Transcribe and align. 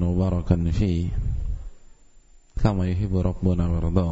Mubarakan 0.00 0.72
fi 0.72 1.12
kama 2.56 2.88
yuhibbu 2.88 3.20
rabbuna 3.20 3.68
wa 3.68 3.84
yarda. 3.84 4.08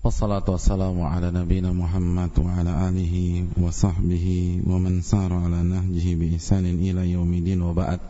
Wassalatu 0.00 0.56
wassalamu 0.56 1.04
ala 1.04 1.28
nabiyyina 1.28 1.68
Muhammad 1.76 2.32
wa 2.40 2.48
ala 2.48 2.88
alihi 2.88 3.44
wa 3.60 3.68
sahbihi 3.68 4.64
wa 4.64 4.80
man 4.80 5.04
sara 5.04 5.36
ala 5.44 5.60
nahjihi 5.60 6.16
bi 6.16 6.32
ihsanin 6.32 6.80
ila 6.80 7.04
yaumidin 7.04 7.60
wa 7.60 7.76
ba'd. 7.76 8.00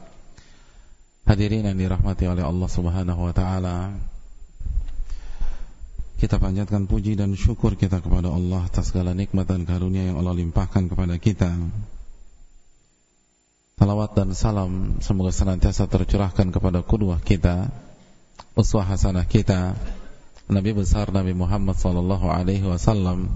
Hadirin 1.26 1.66
yang 1.66 1.74
dirahmati 1.74 2.30
oleh 2.30 2.46
Allah 2.46 2.70
Subhanahu 2.70 3.18
wa 3.18 3.34
taala. 3.34 3.98
Kita 6.22 6.38
panjatkan 6.38 6.86
puji 6.86 7.18
dan 7.18 7.34
syukur 7.34 7.74
kita 7.74 7.98
kepada 7.98 8.30
Allah 8.30 8.62
atas 8.62 8.94
segala 8.94 9.10
nikmat 9.10 9.50
dan 9.50 9.66
karunia 9.66 10.14
yang 10.14 10.22
Allah 10.22 10.38
limpahkan 10.38 10.86
kepada 10.86 11.18
kita. 11.18 11.50
Salawat 13.74 14.14
dan 14.14 14.30
salam 14.38 15.02
semoga 15.02 15.34
senantiasa 15.34 15.90
tercurahkan 15.90 16.54
kepada 16.54 16.86
kedua 16.86 17.18
kita, 17.18 17.74
uswah 18.54 18.86
hasanah 18.86 19.26
kita, 19.26 19.74
Nabi 20.46 20.70
besar 20.78 21.10
Nabi 21.10 21.34
Muhammad 21.34 21.74
sallallahu 21.74 22.30
alaihi 22.30 22.62
wasallam 22.62 23.34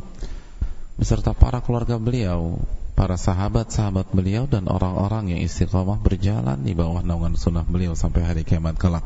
beserta 0.94 1.34
para 1.34 1.58
keluarga 1.58 1.98
beliau, 1.98 2.62
para 2.94 3.18
sahabat-sahabat 3.18 4.14
beliau 4.14 4.46
dan 4.46 4.70
orang-orang 4.70 5.34
yang 5.34 5.40
istiqamah 5.42 5.98
berjalan 6.06 6.62
di 6.62 6.70
bawah 6.70 7.02
naungan 7.02 7.34
sunnah 7.34 7.66
beliau 7.66 7.98
sampai 7.98 8.22
hari 8.22 8.42
kiamat 8.46 8.78
kelak. 8.78 9.02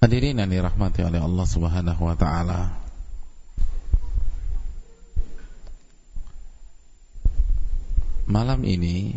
Hadirin 0.00 0.40
yang 0.40 0.48
dirahmati 0.52 1.04
oleh 1.04 1.20
Allah 1.20 1.46
Subhanahu 1.48 2.00
wa 2.04 2.16
taala. 2.16 2.83
Malam 8.24 8.64
ini 8.64 9.12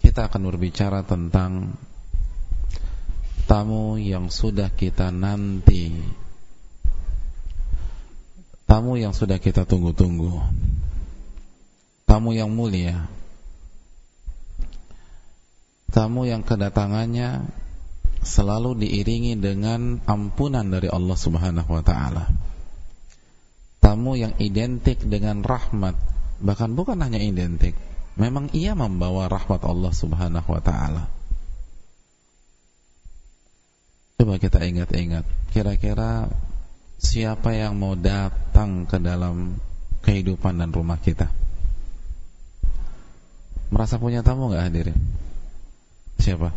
kita 0.00 0.32
akan 0.32 0.48
berbicara 0.48 1.04
tentang 1.04 1.76
tamu 3.44 4.00
yang 4.00 4.32
sudah 4.32 4.72
kita 4.72 5.12
nanti. 5.12 5.92
Tamu 8.64 8.96
yang 8.96 9.12
sudah 9.12 9.36
kita 9.36 9.68
tunggu-tunggu. 9.68 10.32
Tamu 12.08 12.32
yang 12.32 12.48
mulia. 12.48 13.04
Tamu 15.92 16.24
yang 16.24 16.40
kedatangannya 16.40 17.44
selalu 18.24 18.80
diiringi 18.80 19.36
dengan 19.36 20.00
ampunan 20.08 20.64
dari 20.66 20.88
Allah 20.88 21.16
Subhanahu 21.20 21.68
wa 21.68 21.84
taala. 21.84 22.24
Tamu 23.84 24.16
yang 24.16 24.32
identik 24.40 25.04
dengan 25.04 25.44
rahmat 25.44 26.15
bahkan 26.40 26.76
bukan 26.76 27.00
hanya 27.00 27.20
identik. 27.20 27.76
Memang 28.16 28.48
ia 28.56 28.72
membawa 28.72 29.28
rahmat 29.28 29.60
Allah 29.60 29.92
subhanahu 29.92 30.48
wa 30.48 30.62
ta'ala. 30.64 31.04
Coba 34.16 34.40
kita 34.40 34.64
ingat-ingat 34.64 35.28
kira-kira 35.52 36.32
siapa 36.96 37.52
yang 37.52 37.76
mau 37.76 37.92
datang 37.92 38.88
ke 38.88 38.96
dalam 38.96 39.60
kehidupan 40.00 40.56
dan 40.56 40.72
rumah 40.72 40.96
kita? 40.96 41.28
Merasa 43.68 44.00
punya 44.00 44.24
tamu 44.24 44.48
nggak 44.48 44.64
hadirin? 44.64 44.96
Siapa? 46.16 46.48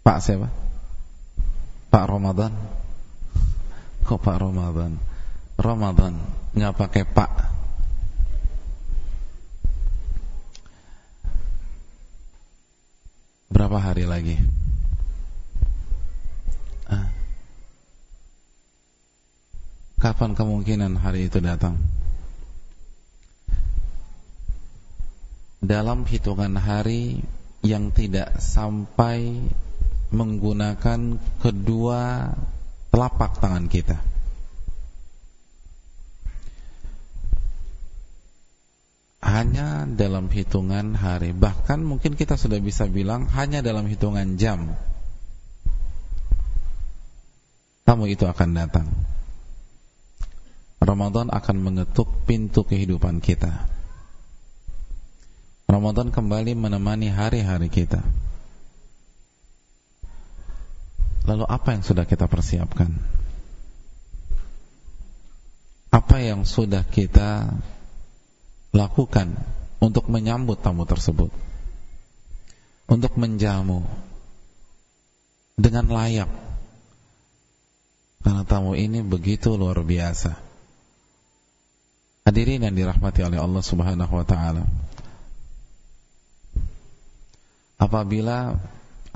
Pak 0.00 0.18
siapa? 0.24 0.48
Pak 1.92 2.04
Ramadan? 2.08 2.56
Kok 4.08 4.20
Pak 4.24 4.40
Ramadan 4.40 5.09
Ramadan. 5.60 6.16
Nggak 6.56 6.74
pakai 6.76 7.04
pak. 7.04 7.32
Berapa 13.52 13.76
hari 13.76 14.08
lagi? 14.08 14.36
Ah. 16.90 17.06
kapan 20.00 20.32
kemungkinan 20.34 20.96
hari 20.96 21.28
itu 21.28 21.38
datang? 21.38 21.76
Dalam 25.60 26.08
hitungan 26.08 26.56
hari 26.56 27.20
yang 27.60 27.92
tidak 27.92 28.40
sampai 28.40 29.44
menggunakan 30.08 31.20
kedua 31.44 32.32
telapak 32.90 33.38
tangan 33.38 33.68
kita 33.70 34.00
hanya 39.20 39.84
dalam 39.84 40.32
hitungan 40.32 40.96
hari. 40.96 41.36
Bahkan 41.36 41.84
mungkin 41.84 42.16
kita 42.16 42.40
sudah 42.40 42.56
bisa 42.58 42.88
bilang 42.88 43.28
hanya 43.36 43.60
dalam 43.60 43.84
hitungan 43.84 44.40
jam. 44.40 44.72
Tamu 47.84 48.08
itu 48.08 48.24
akan 48.24 48.50
datang. 48.56 48.88
Ramadan 50.80 51.28
akan 51.28 51.56
mengetuk 51.60 52.08
pintu 52.24 52.64
kehidupan 52.64 53.20
kita. 53.20 53.68
Ramadan 55.68 56.08
kembali 56.08 56.56
menemani 56.56 57.12
hari-hari 57.12 57.68
kita. 57.68 58.00
Lalu 61.28 61.44
apa 61.46 61.76
yang 61.76 61.84
sudah 61.84 62.08
kita 62.08 62.24
persiapkan? 62.26 62.90
Apa 65.92 66.24
yang 66.24 66.48
sudah 66.48 66.82
kita 66.88 67.54
lakukan 68.70 69.34
untuk 69.82 70.06
menyambut 70.06 70.60
tamu 70.62 70.86
tersebut. 70.86 71.30
Untuk 72.90 73.14
menjamu 73.14 73.86
dengan 75.54 75.86
layak. 75.86 76.30
Karena 78.20 78.42
tamu 78.44 78.76
ini 78.76 79.00
begitu 79.00 79.54
luar 79.56 79.80
biasa. 79.80 80.36
Hadirin 82.28 82.66
yang 82.68 82.76
dirahmati 82.76 83.24
oleh 83.24 83.40
Allah 83.40 83.62
subhanahu 83.64 84.12
wa 84.12 84.26
ta'ala. 84.26 84.64
Apabila 87.80 88.60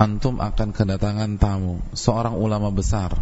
antum 0.01 0.41
akan 0.41 0.73
kedatangan 0.73 1.37
tamu 1.37 1.79
seorang 1.93 2.33
ulama 2.33 2.73
besar 2.73 3.13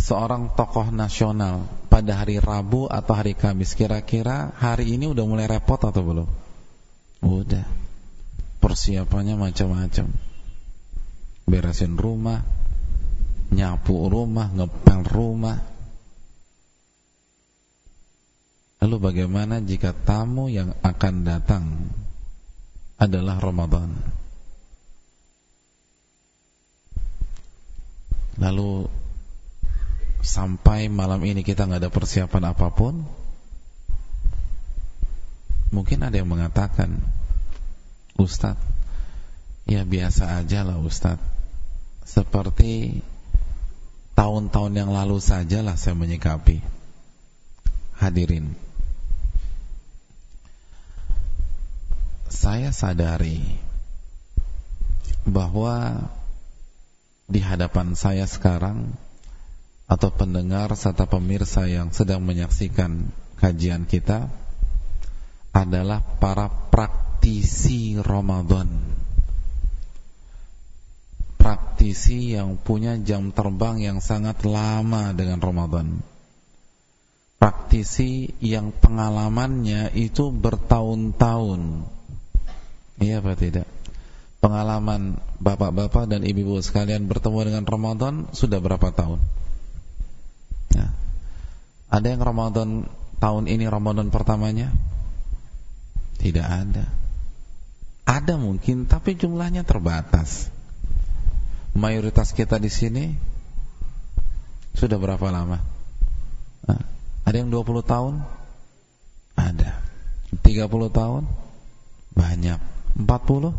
seorang 0.00 0.56
tokoh 0.56 0.88
nasional 0.88 1.68
pada 1.92 2.24
hari 2.24 2.40
Rabu 2.40 2.88
atau 2.88 3.12
hari 3.12 3.36
Kamis 3.36 3.76
kira-kira 3.76 4.56
hari 4.56 4.96
ini 4.96 5.12
udah 5.12 5.24
mulai 5.28 5.44
repot 5.44 5.76
atau 5.76 6.00
belum? 6.00 6.28
Udah. 7.20 7.68
Persiapannya 8.60 9.36
macam-macam. 9.36 10.08
Beresin 11.44 11.96
rumah, 12.00 12.40
nyapu 13.52 14.08
rumah, 14.08 14.48
ngepel 14.52 15.00
rumah. 15.04 15.58
Lalu 18.80 18.96
bagaimana 18.96 19.60
jika 19.60 19.92
tamu 19.92 20.48
yang 20.48 20.72
akan 20.80 21.14
datang 21.28 21.64
adalah 22.96 23.36
Ramadan? 23.36 23.92
Lalu 28.40 28.88
sampai 30.20 30.92
malam 30.92 31.20
ini 31.24 31.40
kita 31.40 31.64
nggak 31.64 31.80
ada 31.86 31.90
persiapan 31.92 32.52
apa 32.52 32.68
pun. 32.72 33.04
Mungkin 35.70 36.02
ada 36.02 36.18
yang 36.18 36.28
mengatakan 36.28 36.98
Ustadz 38.18 38.58
ya 39.70 39.86
biasa 39.86 40.42
aja 40.42 40.66
lah 40.66 40.82
Ustadz 40.82 41.22
seperti 42.02 43.00
tahun-tahun 44.18 44.72
yang 44.74 44.90
lalu 44.90 45.22
sajalah 45.22 45.78
saya 45.78 45.96
menyikapi. 45.96 46.60
Hadirin. 47.96 48.56
Saya 52.30 52.72
sadari 52.72 53.44
bahwa 55.28 56.08
di 57.30 57.38
hadapan 57.44 57.94
saya 57.94 58.26
sekarang 58.26 58.96
atau 59.90 60.14
pendengar 60.14 60.70
serta 60.78 61.10
pemirsa 61.10 61.66
yang 61.66 61.90
sedang 61.90 62.22
menyaksikan 62.22 63.10
kajian 63.42 63.90
kita 63.90 64.30
adalah 65.50 65.98
para 66.22 66.46
praktisi 66.46 67.98
Ramadan. 67.98 68.70
Praktisi 71.34 72.38
yang 72.38 72.54
punya 72.54 72.94
jam 73.02 73.34
terbang 73.34 73.82
yang 73.82 73.98
sangat 73.98 74.46
lama 74.46 75.10
dengan 75.10 75.42
Ramadan. 75.42 75.98
Praktisi 77.42 78.30
yang 78.38 78.70
pengalamannya 78.70 79.90
itu 79.98 80.30
bertahun-tahun. 80.30 81.82
Iya 83.02 83.24
apa 83.24 83.34
tidak? 83.34 83.66
Pengalaman 84.38 85.18
bapak-bapak 85.42 86.06
dan 86.06 86.22
ibu-ibu 86.22 86.62
sekalian 86.62 87.10
bertemu 87.10 87.38
dengan 87.48 87.64
Ramadan 87.66 88.14
sudah 88.30 88.60
berapa 88.60 88.92
tahun? 88.94 89.18
Ya. 90.74 90.94
Ada 91.90 92.06
yang 92.14 92.22
Ramadan 92.22 92.86
tahun 93.18 93.50
ini 93.50 93.66
Ramadan 93.66 94.08
pertamanya? 94.14 94.70
Tidak 96.20 96.46
ada. 96.46 96.86
Ada 98.06 98.34
mungkin, 98.36 98.90
tapi 98.90 99.14
jumlahnya 99.16 99.62
terbatas. 99.62 100.50
Mayoritas 101.74 102.34
kita 102.34 102.58
di 102.58 102.68
sini 102.68 103.14
sudah 104.74 104.98
berapa 104.98 105.30
lama? 105.30 105.62
Ada 107.24 107.46
yang 107.46 107.50
20 107.54 107.86
tahun? 107.86 108.14
Ada. 109.38 109.78
30 110.42 110.90
tahun? 110.90 111.22
Banyak. 112.16 112.60
40? 112.98 113.54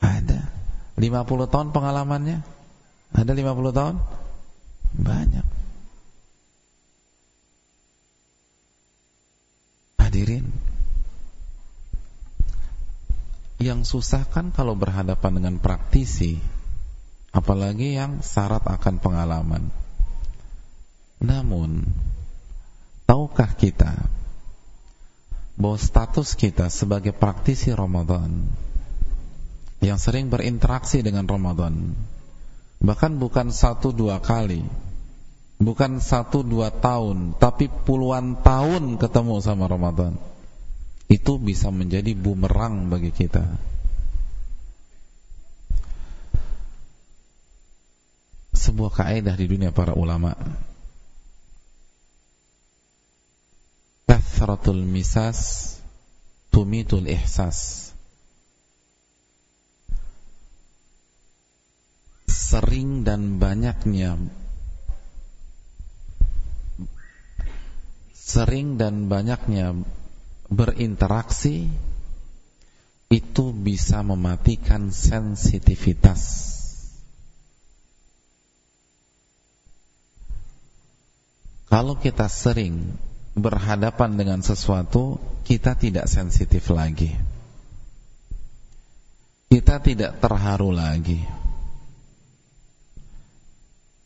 Ada. 0.00 0.40
50 0.96 1.52
tahun 1.52 1.68
pengalamannya? 1.76 2.40
Ada 3.12 3.32
50 3.36 3.76
tahun? 3.76 3.94
Banyak. 4.96 5.46
Hadirin, 10.00 10.48
yang 13.68 13.84
susah 13.84 14.24
kan 14.24 14.48
kalau 14.48 14.72
berhadapan 14.72 15.36
dengan 15.36 15.54
praktisi, 15.60 16.40
apalagi 17.36 18.00
yang 18.00 18.24
syarat 18.24 18.64
akan 18.64 18.96
pengalaman. 18.96 19.68
Namun, 21.20 21.84
tahukah 23.04 23.52
kita 23.52 24.08
bahwa 25.58 25.76
status 25.76 26.38
kita 26.38 26.72
sebagai 26.72 27.12
praktisi 27.12 27.74
Ramadan 27.74 28.46
yang 29.84 29.98
sering 30.00 30.32
berinteraksi 30.32 31.04
dengan 31.04 31.28
Ramadan, 31.28 31.92
bahkan 32.80 33.18
bukan 33.18 33.50
satu 33.50 33.90
dua 33.90 34.22
kali, 34.22 34.62
bukan 35.58 35.98
satu 35.98 36.46
dua 36.46 36.70
tahun, 36.70 37.36
tapi 37.36 37.66
puluhan 37.68 38.40
tahun 38.40 38.96
ketemu 38.96 39.34
sama 39.42 39.66
Ramadan. 39.66 40.14
Itu 41.08 41.40
bisa 41.40 41.72
menjadi 41.72 42.12
bumerang 42.12 42.92
bagi 42.92 43.08
kita. 43.08 43.48
Sebuah 48.52 48.92
kaidah 48.92 49.32
di 49.32 49.48
dunia 49.48 49.72
para 49.72 49.96
ulama. 49.96 50.36
Kathratul 54.04 54.84
misas 54.84 55.72
tumitul 56.52 57.08
ihsas. 57.08 57.88
Sering 62.28 63.08
dan 63.08 63.40
banyaknya 63.40 64.16
sering 68.28 68.76
dan 68.76 69.08
banyaknya 69.08 69.72
berinteraksi 70.48 71.68
itu 73.08 73.44
bisa 73.52 74.04
mematikan 74.04 74.92
sensitivitas. 74.92 76.56
Kalau 81.68 82.00
kita 82.00 82.32
sering 82.32 82.96
berhadapan 83.36 84.16
dengan 84.16 84.40
sesuatu, 84.40 85.20
kita 85.44 85.76
tidak 85.76 86.08
sensitif 86.08 86.64
lagi. 86.72 87.12
Kita 89.52 89.80
tidak 89.80 90.20
terharu 90.20 90.72
lagi. 90.72 91.20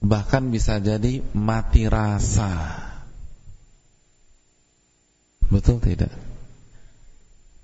Bahkan 0.02 0.50
bisa 0.50 0.82
jadi 0.82 1.22
mati 1.34 1.86
rasa 1.86 2.82
Betul 5.52 5.84
tidak? 5.84 6.31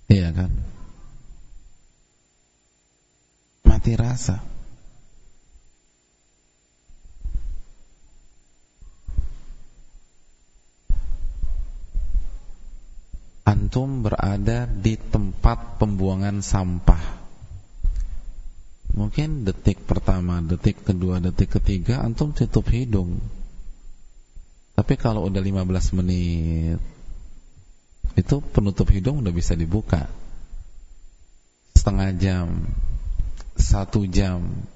Iya 0.08 0.32
kan? 0.32 0.50
Mati 3.68 3.92
rasa. 3.92 4.40
Antum 13.44 14.04
berada 14.04 14.64
di 14.64 14.96
tempat 14.96 15.76
pembuangan 15.76 16.40
sampah. 16.40 17.00
Mungkin 18.96 19.44
detik 19.44 19.84
pertama, 19.84 20.40
detik 20.40 20.84
kedua, 20.88 21.20
detik 21.20 21.60
ketiga 21.60 22.00
antum 22.00 22.32
tutup 22.32 22.64
hidung. 22.72 23.20
Tapi 24.72 24.94
kalau 24.96 25.28
udah 25.28 25.44
15 25.44 25.96
menit, 26.00 26.80
itu 28.18 28.42
penutup 28.42 28.90
hidung 28.90 29.22
udah 29.22 29.30
bisa 29.30 29.54
dibuka. 29.54 30.10
Setengah 31.78 32.10
jam 32.18 32.66
satu 33.54 34.02
jam 34.10 34.66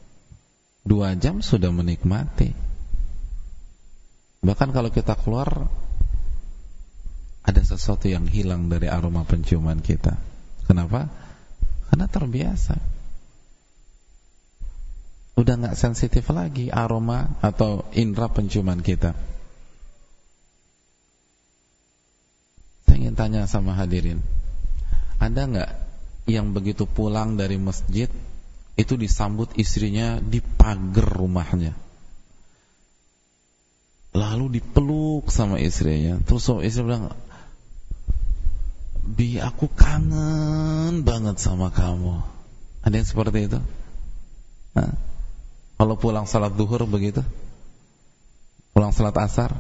dua 0.87 1.19
jam 1.19 1.43
sudah 1.43 1.75
menikmati. 1.75 2.55
Bahkan 4.47 4.71
kalau 4.71 4.95
kita 4.95 5.19
keluar 5.19 5.67
ada 7.43 7.63
sesuatu 7.67 8.07
yang 8.07 8.31
hilang 8.31 8.71
dari 8.71 8.87
aroma 8.87 9.27
penciuman 9.27 9.83
kita. 9.83 10.15
Kenapa? 10.71 11.11
karena 11.93 12.09
terbiasa. 12.09 12.81
Udah 15.37 15.55
nggak 15.61 15.77
sensitif 15.77 16.25
lagi 16.33 16.73
aroma 16.73 17.37
atau 17.45 17.85
indera 17.93 18.33
penciuman 18.33 18.81
kita 18.81 19.13
Saya 22.93 23.09
ingin 23.09 23.17
tanya 23.17 23.49
sama 23.49 23.73
hadirin 23.73 24.21
Ada 25.17 25.49
nggak 25.49 25.71
yang 26.29 26.53
begitu 26.53 26.85
pulang 26.85 27.41
dari 27.41 27.57
masjid 27.57 28.13
Itu 28.77 29.01
disambut 29.01 29.49
istrinya 29.57 30.21
di 30.21 30.45
pagar 30.45 31.09
rumahnya 31.09 31.73
Lalu 34.13 34.61
dipeluk 34.61 35.33
sama 35.33 35.57
istrinya 35.57 36.21
Terus 36.21 36.45
sama 36.45 36.69
istri 36.69 36.85
bilang 36.85 37.17
Bi 39.09 39.41
aku 39.41 39.73
kangen 39.73 41.01
banget 41.01 41.41
sama 41.41 41.73
kamu 41.73 42.21
Ada 42.85 42.93
yang 42.93 43.09
seperti 43.09 43.49
itu? 43.49 43.61
Nah, 44.77 44.93
kalau 45.81 45.97
pulang 45.97 46.29
salat 46.29 46.53
duhur 46.53 46.85
begitu? 46.85 47.25
Pulang 48.77 48.93
salat 48.93 49.17
asar? 49.17 49.57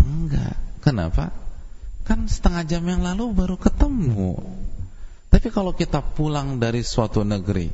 Enggak 0.00 0.65
Kenapa? 0.86 1.34
Kan 2.06 2.30
setengah 2.30 2.62
jam 2.62 2.86
yang 2.86 3.02
lalu 3.02 3.34
baru 3.34 3.58
ketemu. 3.58 4.38
Tapi 5.26 5.50
kalau 5.50 5.74
kita 5.74 5.98
pulang 5.98 6.62
dari 6.62 6.86
suatu 6.86 7.26
negeri, 7.26 7.66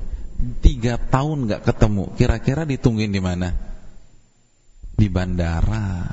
tiga 0.64 0.96
tahun 0.96 1.44
nggak 1.44 1.62
ketemu, 1.68 2.16
kira-kira 2.16 2.64
ditungguin 2.64 3.12
di 3.12 3.20
mana? 3.20 3.52
Di 4.96 5.12
bandara. 5.12 6.08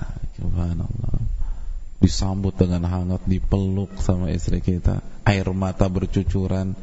Disambut 2.00 2.56
dengan 2.56 2.84
hangat, 2.88 3.24
dipeluk 3.28 3.96
sama 4.00 4.32
istri 4.32 4.60
kita, 4.60 5.00
air 5.24 5.48
mata 5.56 5.88
bercucuran. 5.88 6.76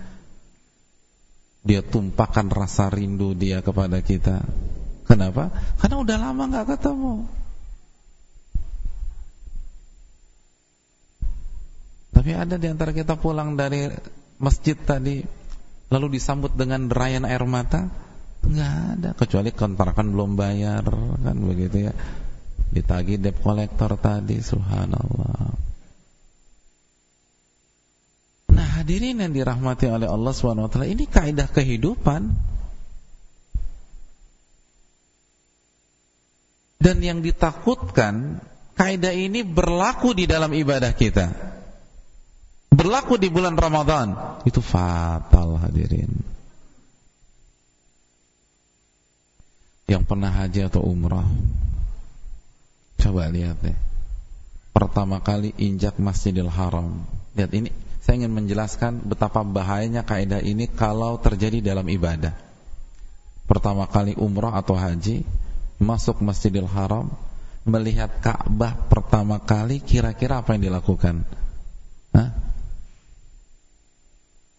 Dia 1.61 1.85
tumpahkan 1.85 2.49
rasa 2.49 2.89
rindu 2.89 3.37
dia 3.37 3.61
kepada 3.61 4.01
kita. 4.01 4.45
Kenapa? 5.05 5.53
Karena 5.77 5.97
udah 6.01 6.17
lama 6.21 6.43
nggak 6.49 6.69
ketemu. 6.73 7.29
Tapi 12.27 12.35
ada 12.35 12.59
di 12.59 12.67
antara 12.67 12.91
kita 12.91 13.15
pulang 13.15 13.55
dari 13.55 13.87
masjid 14.43 14.75
tadi 14.75 15.23
lalu 15.95 16.19
disambut 16.19 16.59
dengan 16.59 16.91
derayan 16.91 17.23
air 17.23 17.47
mata? 17.47 17.87
Enggak 18.43 18.75
ada, 18.99 19.11
kecuali 19.15 19.55
kontrakan 19.55 20.11
belum 20.11 20.35
bayar 20.35 20.83
kan 21.23 21.39
begitu 21.39 21.87
ya. 21.87 21.95
Ditagi 22.75 23.23
debt 23.23 23.39
collector 23.39 23.95
tadi, 23.95 24.43
subhanallah. 24.43 25.55
Nah, 28.59 28.69
hadirin 28.75 29.23
yang 29.23 29.31
dirahmati 29.31 29.87
oleh 29.87 30.11
Allah 30.11 30.35
Subhanahu 30.35 30.67
wa 30.67 30.71
taala, 30.75 30.91
ini 30.91 31.07
kaidah 31.07 31.47
kehidupan. 31.47 32.27
Dan 36.83 36.97
yang 37.07 37.23
ditakutkan, 37.23 38.43
kaidah 38.75 39.15
ini 39.15 39.47
berlaku 39.47 40.11
di 40.11 40.27
dalam 40.27 40.51
ibadah 40.51 40.91
kita 40.91 41.55
berlaku 42.87 43.19
di 43.19 43.27
bulan 43.27 43.59
Ramadan. 43.59 44.15
Itu 44.47 44.63
fatal 44.63 45.59
hadirin. 45.59 46.23
Yang 49.91 50.03
pernah 50.07 50.31
haji 50.31 50.71
atau 50.71 50.87
umrah. 50.87 51.27
Coba 53.03 53.27
lihat 53.27 53.59
deh. 53.59 53.75
Pertama 54.71 55.19
kali 55.19 55.51
injak 55.59 55.99
Masjidil 55.99 56.47
Haram. 56.47 57.03
Lihat 57.35 57.51
ini 57.59 57.75
saya 57.99 58.23
ingin 58.23 58.39
menjelaskan 58.39 59.03
betapa 59.03 59.43
bahayanya 59.43 60.07
kaidah 60.07 60.39
ini 60.39 60.71
kalau 60.71 61.19
terjadi 61.19 61.59
dalam 61.59 61.91
ibadah. 61.91 62.39
Pertama 63.51 63.91
kali 63.91 64.15
umrah 64.15 64.55
atau 64.55 64.79
haji 64.79 65.27
masuk 65.83 66.23
Masjidil 66.23 66.71
Haram 66.71 67.11
melihat 67.67 68.23
Ka'bah 68.23 68.79
pertama 68.87 69.43
kali 69.43 69.83
kira-kira 69.83 70.39
apa 70.39 70.55
yang 70.55 70.71
dilakukan? 70.71 71.27
Hah? 72.15 72.47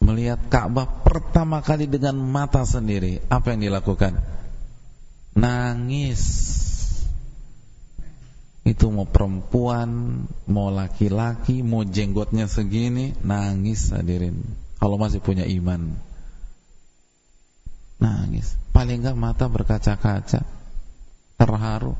Melihat 0.07 0.39
Ka'bah 0.47 0.87
pertama 1.03 1.59
kali 1.59 1.83
dengan 1.83 2.15
mata 2.15 2.63
sendiri, 2.63 3.19
apa 3.27 3.51
yang 3.51 3.67
dilakukan? 3.67 4.15
Nangis. 5.35 6.23
Itu 8.63 8.87
mau 8.87 9.03
perempuan, 9.03 10.23
mau 10.47 10.71
laki-laki, 10.71 11.59
mau 11.59 11.83
jenggotnya 11.83 12.47
segini, 12.47 13.19
nangis 13.19 13.91
hadirin. 13.91 14.47
Kalau 14.79 14.95
masih 14.95 15.19
punya 15.19 15.43
iman. 15.43 15.99
Nangis. 17.99 18.55
Paling 18.71 19.03
enggak 19.03 19.19
mata 19.19 19.51
berkaca-kaca. 19.51 20.47
Terharu 21.35 21.99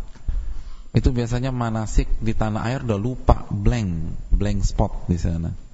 itu 0.95 1.11
biasanya 1.11 1.51
manasik 1.51 2.07
di 2.23 2.31
tanah 2.31 2.63
air 2.71 2.81
udah 2.81 2.97
lupa 2.97 3.45
blank 3.53 4.17
blank 4.33 4.65
spot 4.65 5.05
di 5.05 5.19
sana 5.21 5.66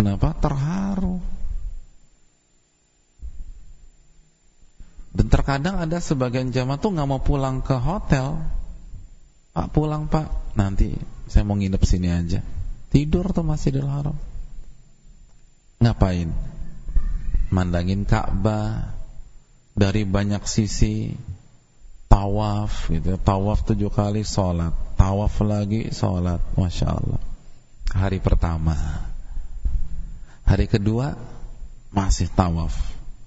kenapa? 0.00 0.32
Terharu. 0.40 1.20
Dan 5.12 5.28
terkadang 5.28 5.76
ada 5.76 6.00
sebagian 6.00 6.48
jamaah 6.48 6.80
tuh 6.80 6.96
nggak 6.96 7.08
mau 7.10 7.20
pulang 7.20 7.60
ke 7.60 7.76
hotel. 7.76 8.40
Pak 9.52 9.68
pulang 9.76 10.08
pak. 10.08 10.56
Nanti 10.56 10.96
saya 11.28 11.44
mau 11.44 11.60
nginep 11.60 11.82
sini 11.84 12.08
aja. 12.08 12.40
Tidur 12.88 13.28
tuh 13.36 13.44
masih 13.44 13.76
di 13.76 13.80
Haram 13.84 14.16
ngapain? 15.80 16.28
Mandangin 17.50 18.06
Ka'bah. 18.06 18.94
Dari 19.74 20.04
banyak 20.04 20.44
sisi 20.44 21.16
tawaf 22.10 22.90
gitu 22.92 23.16
tawaf 23.16 23.64
tujuh 23.64 23.88
kali 23.88 24.22
sholat. 24.22 24.76
Tawaf 25.00 25.40
lagi 25.40 25.88
sholat. 25.90 26.38
Masya 26.54 26.86
Allah. 26.88 27.20
Hari 27.90 28.22
pertama 28.22 29.09
hari 30.50 30.66
kedua 30.66 31.14
masih 31.94 32.26
tawaf. 32.34 32.74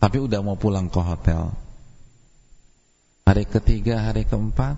Tapi 0.03 0.19
udah 0.19 0.43
mau 0.43 0.59
pulang 0.59 0.91
ke 0.91 0.99
hotel. 0.99 1.55
Hari 3.23 3.47
ketiga 3.47 4.03
hari 4.03 4.27
keempat 4.27 4.75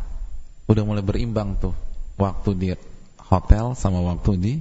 udah 0.69 0.83
mulai 0.85 1.01
berimbang 1.01 1.57
tuh. 1.57 1.73
Waktu 2.21 2.49
di 2.53 2.67
hotel 3.17 3.73
sama 3.73 4.05
waktu 4.05 4.31
di 4.37 4.53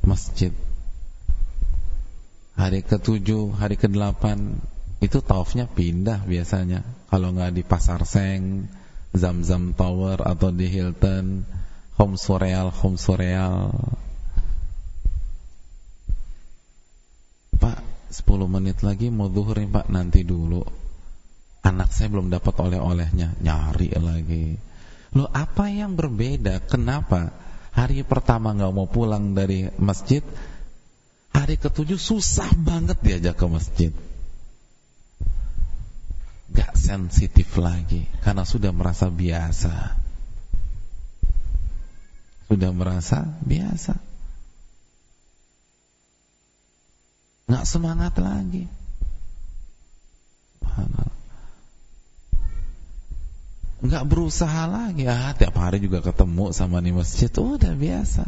masjid. 0.00 0.50
Hari 2.56 2.80
ketujuh 2.80 3.52
hari 3.60 3.76
kedelapan 3.76 4.56
itu 5.04 5.20
tawafnya 5.20 5.68
pindah 5.68 6.24
biasanya. 6.24 6.80
Kalau 7.12 7.36
nggak 7.36 7.52
di 7.52 7.62
Pasar 7.62 8.00
Seng, 8.08 8.72
Zam-Zam 9.12 9.76
Tower 9.76 10.24
atau 10.24 10.48
di 10.48 10.66
Hilton, 10.72 11.44
Home 12.00 12.16
Surreal, 12.16 12.72
Home 12.72 12.96
Surreal. 12.96 13.70
Pak, 17.54 17.78
10 18.14 18.46
menit 18.46 18.86
lagi 18.86 19.10
mau 19.10 19.26
zuhur 19.26 19.58
nih 19.58 19.66
Pak, 19.66 19.90
nanti 19.90 20.22
dulu. 20.22 20.62
Anak 21.66 21.90
saya 21.90 22.14
belum 22.14 22.30
dapat 22.30 22.54
oleh-olehnya, 22.54 23.34
nyari 23.42 23.90
lagi. 23.98 24.54
Loh, 25.18 25.26
apa 25.34 25.66
yang 25.66 25.98
berbeda? 25.98 26.62
Kenapa? 26.70 27.34
Hari 27.74 28.06
pertama 28.06 28.54
nggak 28.54 28.70
mau 28.70 28.86
pulang 28.86 29.34
dari 29.34 29.66
masjid, 29.82 30.22
hari 31.34 31.58
ketujuh 31.58 31.98
susah 31.98 32.54
banget 32.54 33.02
diajak 33.02 33.34
ke 33.34 33.46
masjid 33.50 33.90
gak 36.54 36.78
sensitif 36.78 37.50
lagi 37.58 38.06
karena 38.22 38.46
sudah 38.46 38.70
merasa 38.70 39.10
biasa. 39.10 39.98
Sudah 42.46 42.70
merasa 42.70 43.26
biasa. 43.42 43.98
Gak 47.44 47.64
semangat 47.68 48.16
lagi. 48.16 48.64
Gak 53.84 54.04
berusaha 54.08 54.64
lagi. 54.64 55.04
Ah, 55.04 55.36
tiap 55.36 55.60
hari 55.60 55.76
juga 55.84 56.00
ketemu 56.00 56.56
sama 56.56 56.80
di 56.80 56.96
masjid. 56.96 57.28
Udah 57.28 57.76
biasa. 57.76 58.24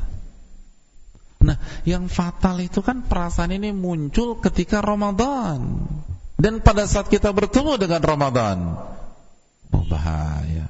Nah, 1.41 1.57
yang 1.89 2.13
fatal 2.13 2.61
itu 2.61 2.85
kan 2.85 3.09
perasaan 3.09 3.57
ini 3.57 3.73
muncul 3.73 4.37
ketika 4.45 4.85
Ramadan. 4.85 5.89
Dan 6.37 6.61
pada 6.61 6.85
saat 6.85 7.09
kita 7.09 7.33
bertemu 7.33 7.81
dengan 7.81 8.05
Ramadan, 8.05 8.77
oh 9.73 9.85
bahaya. 9.89 10.69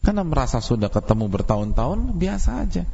Karena 0.00 0.24
merasa 0.24 0.64
sudah 0.64 0.88
ketemu 0.88 1.28
bertahun-tahun, 1.28 2.16
biasa 2.16 2.50
aja. 2.64 2.88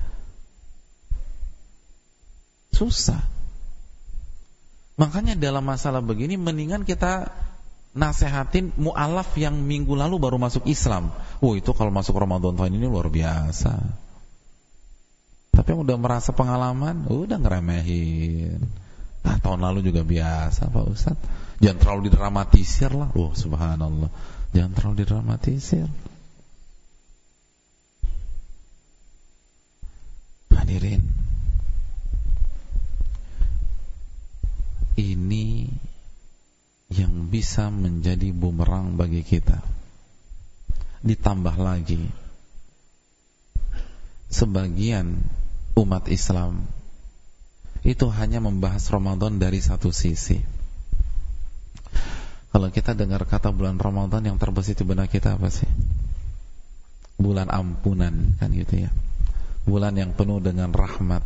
Susah. 2.74 3.35
Makanya 4.96 5.36
dalam 5.36 5.64
masalah 5.64 6.00
begini, 6.00 6.40
mendingan 6.40 6.88
kita 6.88 7.28
nasehatin 7.96 8.76
mu'alaf 8.76 9.32
yang 9.40 9.56
minggu 9.56 9.96
lalu 9.96 10.20
baru 10.20 10.36
masuk 10.36 10.68
Islam. 10.68 11.12
Oh 11.40 11.56
itu 11.56 11.72
kalau 11.72 11.88
masuk 11.88 12.16
Ramadan 12.16 12.56
tahun 12.56 12.76
ini 12.76 12.88
luar 12.88 13.08
biasa. 13.08 13.72
Tapi 15.56 15.68
yang 15.72 15.80
udah 15.88 15.96
merasa 15.96 16.36
pengalaman, 16.36 17.08
udah 17.08 17.40
ngeremehin. 17.40 18.60
Nah 19.24 19.36
tahun 19.40 19.64
lalu 19.64 19.80
juga 19.88 20.04
biasa 20.04 20.68
Pak 20.68 20.84
Ustadz 20.86 21.26
Jangan 21.56 21.78
terlalu 21.80 22.00
didramatisir 22.12 22.92
lah. 22.92 23.08
Oh, 23.16 23.32
subhanallah. 23.32 24.12
Jangan 24.52 24.72
terlalu 24.76 24.96
didramatisir. 25.04 25.88
Hadirin. 30.52 31.15
Ini 34.96 35.68
yang 36.88 37.28
bisa 37.28 37.68
menjadi 37.68 38.32
bumerang 38.32 38.96
bagi 38.96 39.20
kita. 39.20 39.60
Ditambah 41.04 41.56
lagi 41.60 42.00
sebagian 44.26 45.22
umat 45.78 46.10
Islam 46.10 46.66
itu 47.86 48.10
hanya 48.10 48.42
membahas 48.42 48.90
Ramadan 48.90 49.38
dari 49.38 49.62
satu 49.62 49.94
sisi 49.94 50.56
kalau 52.56 52.72
kita 52.72 52.96
dengar 52.96 53.20
kata 53.28 53.52
bulan 53.52 53.76
Ramadan 53.76 54.24
yang 54.24 54.40
terbesit 54.40 54.80
di 54.80 54.88
benak 54.88 55.12
kita 55.12 55.36
apa 55.36 55.52
sih? 55.52 55.68
Bulan 57.20 57.52
ampunan 57.52 58.32
kan 58.40 58.48
gitu 58.48 58.88
ya. 58.88 58.90
Bulan 59.68 59.92
yang 60.00 60.16
penuh 60.16 60.40
dengan 60.40 60.72
rahmat. 60.72 61.20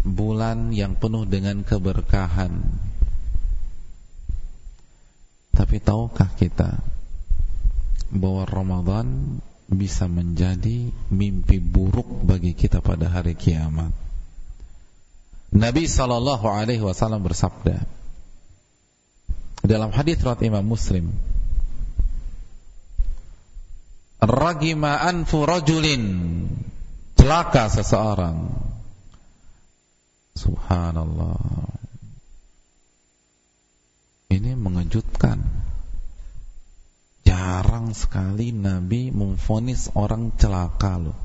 Bulan 0.00 0.72
yang 0.72 0.96
penuh 0.96 1.28
dengan 1.28 1.60
keberkahan. 1.60 2.52
Tapi 5.52 5.76
tahukah 5.76 6.32
kita 6.40 6.80
bahwa 8.10 8.48
Ramadan 8.48 9.38
bisa 9.70 10.10
menjadi 10.10 10.90
mimpi 11.14 11.62
buruk 11.62 12.26
bagi 12.26 12.58
kita 12.58 12.82
pada 12.82 13.06
hari 13.06 13.38
kiamat. 13.38 13.94
Nabi 15.50 15.84
sallallahu 15.86 16.46
alaihi 16.46 16.82
wasallam 16.82 17.22
bersabda, 17.22 17.82
dalam 19.60 19.90
hadis 19.92 20.18
riwayat 20.22 20.42
Imam 20.46 20.64
Muslim 20.64 21.12
ragima 24.20 25.00
anfu 25.04 25.44
rajulin 25.44 26.04
celaka 27.16 27.68
seseorang 27.68 28.69
subhanallah. 30.40 31.36
Ini 34.32 34.56
mengejutkan. 34.56 35.68
Jarang 37.26 37.92
sekali 37.92 38.50
Nabi 38.50 39.12
memfonis 39.12 39.92
orang 39.92 40.32
celaka 40.40 40.96
loh. 40.96 41.18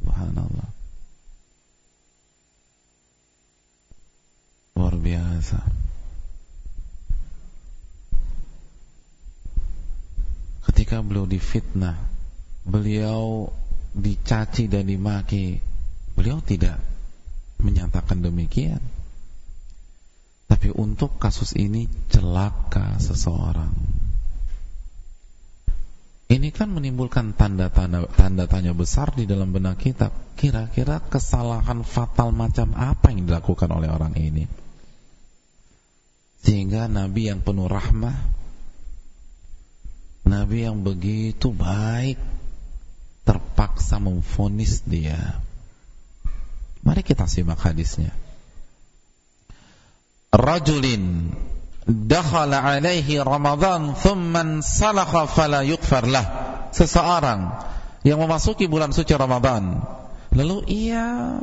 Subhanallah. 0.00 0.70
Luar 4.78 4.94
biasa. 4.96 5.60
Ketika 10.62 11.04
beliau 11.04 11.28
difitnah, 11.28 11.98
beliau 12.64 13.50
dicaci 13.92 14.70
dan 14.72 14.88
dimaki, 14.88 15.71
beliau 16.22 16.38
tidak 16.38 16.78
menyatakan 17.58 18.22
demikian. 18.22 18.78
Tapi 20.46 20.70
untuk 20.70 21.18
kasus 21.18 21.58
ini 21.58 21.90
celaka 22.14 23.02
seseorang. 23.02 23.74
Ini 26.30 26.48
kan 26.54 26.70
menimbulkan 26.70 27.34
tanda-tanda 27.34 28.06
tanda 28.06 28.46
tanya 28.46 28.70
besar 28.70 29.10
di 29.18 29.26
dalam 29.26 29.50
benak 29.50 29.82
kita. 29.82 30.14
Kira-kira 30.38 31.02
kesalahan 31.02 31.82
fatal 31.82 32.30
macam 32.30 32.70
apa 32.78 33.10
yang 33.10 33.26
dilakukan 33.26 33.74
oleh 33.74 33.90
orang 33.90 34.14
ini? 34.14 34.46
Sehingga 36.46 36.86
Nabi 36.86 37.34
yang 37.34 37.42
penuh 37.42 37.66
rahmah 37.66 38.14
Nabi 40.22 40.70
yang 40.70 40.86
begitu 40.86 41.50
baik 41.50 42.22
terpaksa 43.26 43.98
memfonis 43.98 44.86
dia. 44.86 45.42
Mari 46.82 47.02
kita 47.06 47.30
simak 47.30 47.62
hadisnya. 47.62 48.10
Rajulin 50.32 51.30
dakhala 51.86 52.62
alaihi 52.62 53.20
Ramadan 53.22 53.94
thumma 53.94 54.62
salakha 54.62 55.30
fala 55.30 55.62
yughfar 55.62 56.08
lah. 56.10 56.26
Seseorang 56.72 57.52
yang 58.02 58.18
memasuki 58.18 58.66
bulan 58.66 58.90
suci 58.90 59.14
Ramadan 59.14 59.78
lalu 60.32 60.64
ia 60.66 61.38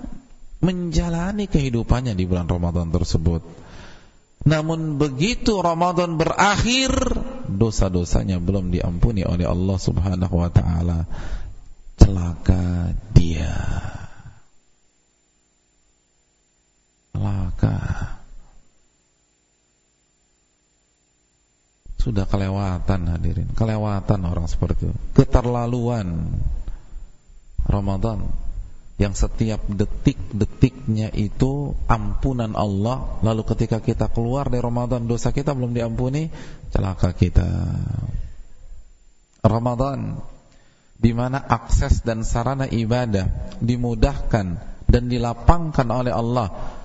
menjalani 0.59 1.47
kehidupannya 1.47 2.17
di 2.17 2.27
bulan 2.27 2.49
Ramadan 2.49 2.91
tersebut. 2.91 3.45
Namun 4.43 4.95
begitu 4.95 5.59
Ramadan 5.59 6.15
berakhir, 6.15 6.91
dosa-dosanya 7.47 8.39
belum 8.39 8.71
diampuni 8.71 9.27
oleh 9.27 9.43
Allah 9.43 9.77
Subhanahu 9.77 10.35
wa 10.35 10.49
taala. 10.51 11.03
Celaka 11.99 12.95
dia. 13.11 13.53
Celaka. 17.11 17.77
Sudah 21.99 22.23
kelewatan 22.23 23.11
hadirin, 23.11 23.51
kelewatan 23.53 24.23
orang 24.23 24.47
seperti 24.47 24.87
itu. 24.87 24.95
Keterlaluan 25.19 26.31
Ramadan 27.67 28.31
yang 28.99 29.15
setiap 29.15 29.63
detik-detiknya 29.67 31.15
itu 31.15 31.71
ampunan 31.87 32.51
Allah 32.51 33.19
lalu 33.23 33.47
ketika 33.47 33.79
kita 33.79 34.11
keluar 34.11 34.51
dari 34.51 34.59
Ramadan 34.59 35.07
dosa 35.07 35.31
kita 35.31 35.55
belum 35.55 35.71
diampuni 35.71 36.27
celaka 36.75 37.15
kita 37.15 37.47
Ramadan 39.39 40.19
di 40.99 41.15
mana 41.15 41.39
akses 41.39 42.03
dan 42.03 42.27
sarana 42.27 42.67
ibadah 42.67 43.55
dimudahkan 43.63 44.47
dan 44.83 45.03
dilapangkan 45.07 45.87
oleh 45.87 46.11
Allah 46.11 46.75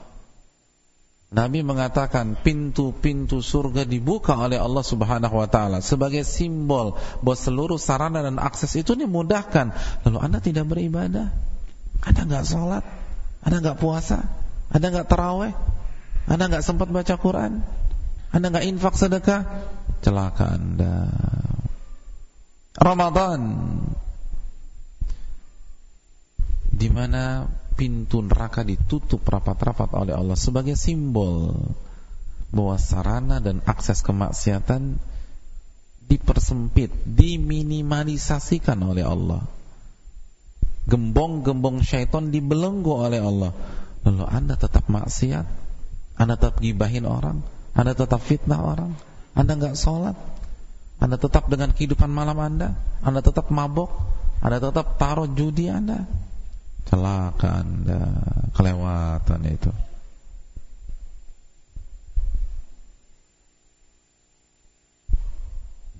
Nabi 1.35 1.67
mengatakan 1.67 2.39
pintu-pintu 2.39 3.43
surga 3.43 3.83
dibuka 3.83 4.39
oleh 4.39 4.55
Allah 4.55 4.87
Subhanahu 4.87 5.35
wa 5.35 5.51
taala 5.51 5.83
sebagai 5.83 6.23
simbol 6.23 6.95
bahwa 7.27 7.35
seluruh 7.35 7.75
sarana 7.75 8.23
dan 8.23 8.39
akses 8.39 8.79
itu 8.79 8.95
dimudahkan. 8.95 9.75
Lalu 10.07 10.19
Anda 10.23 10.39
tidak 10.39 10.71
beribadah? 10.71 11.35
Anda 12.07 12.23
nggak 12.23 12.47
sholat? 12.47 12.87
Anda 13.43 13.57
nggak 13.67 13.83
puasa? 13.83 14.23
Anda 14.71 14.95
nggak 14.95 15.11
terawih? 15.11 15.59
Anda 16.31 16.45
nggak 16.47 16.63
sempat 16.63 16.95
baca 16.95 17.15
Quran? 17.19 17.67
Anda 18.31 18.47
nggak 18.55 18.67
infak 18.71 18.95
sedekah? 18.95 19.43
Celaka 20.07 20.55
Anda. 20.55 21.11
Ramadan 22.79 23.43
di 26.75 26.89
mana 26.91 27.47
pintu 27.75 28.23
neraka 28.23 28.63
ditutup 28.63 29.21
rapat-rapat 29.27 29.91
oleh 29.95 30.15
Allah 30.15 30.39
sebagai 30.39 30.79
simbol 30.79 31.55
bahwa 32.55 32.79
sarana 32.79 33.43
dan 33.43 33.61
akses 33.67 34.01
kemaksiatan 34.07 35.03
dipersempit, 36.07 36.95
diminimalisasikan 37.03 38.79
oleh 38.79 39.03
Allah. 39.03 39.43
Gembong-gembong 40.85 41.81
syaitan 41.81 42.29
dibelenggu 42.29 42.93
oleh 42.93 43.19
Allah. 43.19 43.53
Lalu 44.05 44.25
Anda 44.29 44.55
tetap 44.55 44.87
maksiat, 44.87 45.47
Anda 46.21 46.37
tetap 46.37 46.61
gibahin 46.61 47.09
orang, 47.09 47.41
Anda 47.73 47.97
tetap 47.97 48.21
fitnah 48.21 48.61
orang, 48.61 48.93
Anda 49.33 49.57
nggak 49.57 49.81
sholat, 49.81 50.15
Anda 51.01 51.17
tetap 51.17 51.49
dengan 51.49 51.73
kehidupan 51.73 52.13
malam 52.13 52.37
Anda, 52.37 52.77
Anda 53.01 53.25
tetap 53.25 53.49
mabok, 53.49 53.91
Anda 54.45 54.61
tetap 54.61 55.01
taruh 55.01 55.27
judi 55.33 55.73
Anda, 55.73 56.05
celaka 56.85 57.65
anda 57.65 58.03
kelewatan 58.53 59.41
itu. 59.49 59.73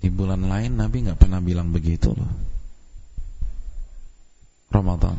Di 0.05 0.13
bulan 0.13 0.45
lain 0.45 0.77
Nabi 0.77 1.09
nggak 1.09 1.17
pernah 1.17 1.41
bilang 1.41 1.73
begitu 1.73 2.13
loh. 2.13 2.29
Ramadan. 4.69 5.17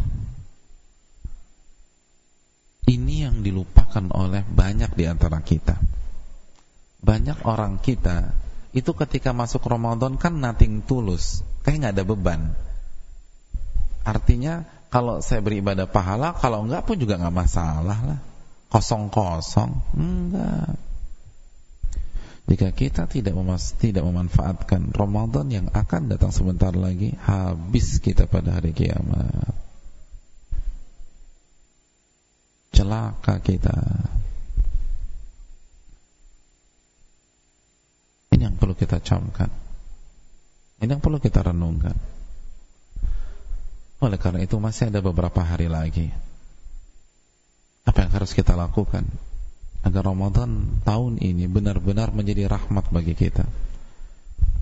Ini 2.87 3.27
yang 3.27 3.43
dilupakan 3.43 4.07
oleh 4.15 4.47
banyak 4.47 4.95
di 4.95 5.05
antara 5.11 5.43
kita. 5.43 5.75
Banyak 7.03 7.43
orang 7.43 7.83
kita 7.83 8.31
itu 8.71 8.95
ketika 8.95 9.35
masuk 9.35 9.67
Ramadan 9.67 10.21
kan 10.21 10.39
nothing 10.39 10.87
tulus. 10.87 11.43
Kayak 11.67 11.91
nggak 11.91 11.95
ada 11.99 12.05
beban. 12.07 12.41
Artinya 14.07 14.63
kalau 14.91 15.19
saya 15.19 15.43
beribadah 15.43 15.91
pahala, 15.91 16.33
kalau 16.39 16.65
enggak 16.65 16.87
pun 16.87 16.97
juga 16.97 17.19
enggak 17.19 17.35
masalah 17.35 17.99
lah. 18.07 18.21
Kosong-kosong, 18.71 19.73
enggak. 19.99 20.79
Jika 22.47 22.71
kita 22.71 23.11
tidak 23.11 23.35
memas 23.35 23.75
tidak 23.75 24.07
memanfaatkan 24.07 24.95
Ramadan 24.95 25.51
yang 25.51 25.67
akan 25.75 26.07
datang 26.07 26.31
sebentar 26.31 26.71
lagi, 26.71 27.19
habis 27.27 27.99
kita 27.99 28.31
pada 28.31 28.63
hari 28.63 28.71
kiamat. 28.71 29.51
Celaka 32.71 33.43
kita. 33.43 33.75
Ini 38.31 38.47
yang 38.47 38.55
perlu 38.55 38.79
kita 38.79 39.03
camkan. 39.03 39.51
Ini 40.79 40.95
yang 40.95 41.03
perlu 41.03 41.19
kita 41.19 41.43
renungkan. 41.43 42.16
Oleh 43.97 44.21
karena 44.21 44.45
itu 44.45 44.61
masih 44.61 44.93
ada 44.93 45.01
beberapa 45.01 45.41
hari 45.41 45.73
lagi. 45.73 46.13
Apa 47.87 48.05
yang 48.05 48.13
harus 48.13 48.37
kita 48.37 48.53
lakukan 48.53 49.09
agar 49.87 50.03
Ramadan 50.03 50.83
tahun 50.83 51.23
ini 51.23 51.47
benar-benar 51.47 52.11
menjadi 52.11 52.51
rahmat 52.51 52.91
bagi 52.91 53.15
kita. 53.15 53.47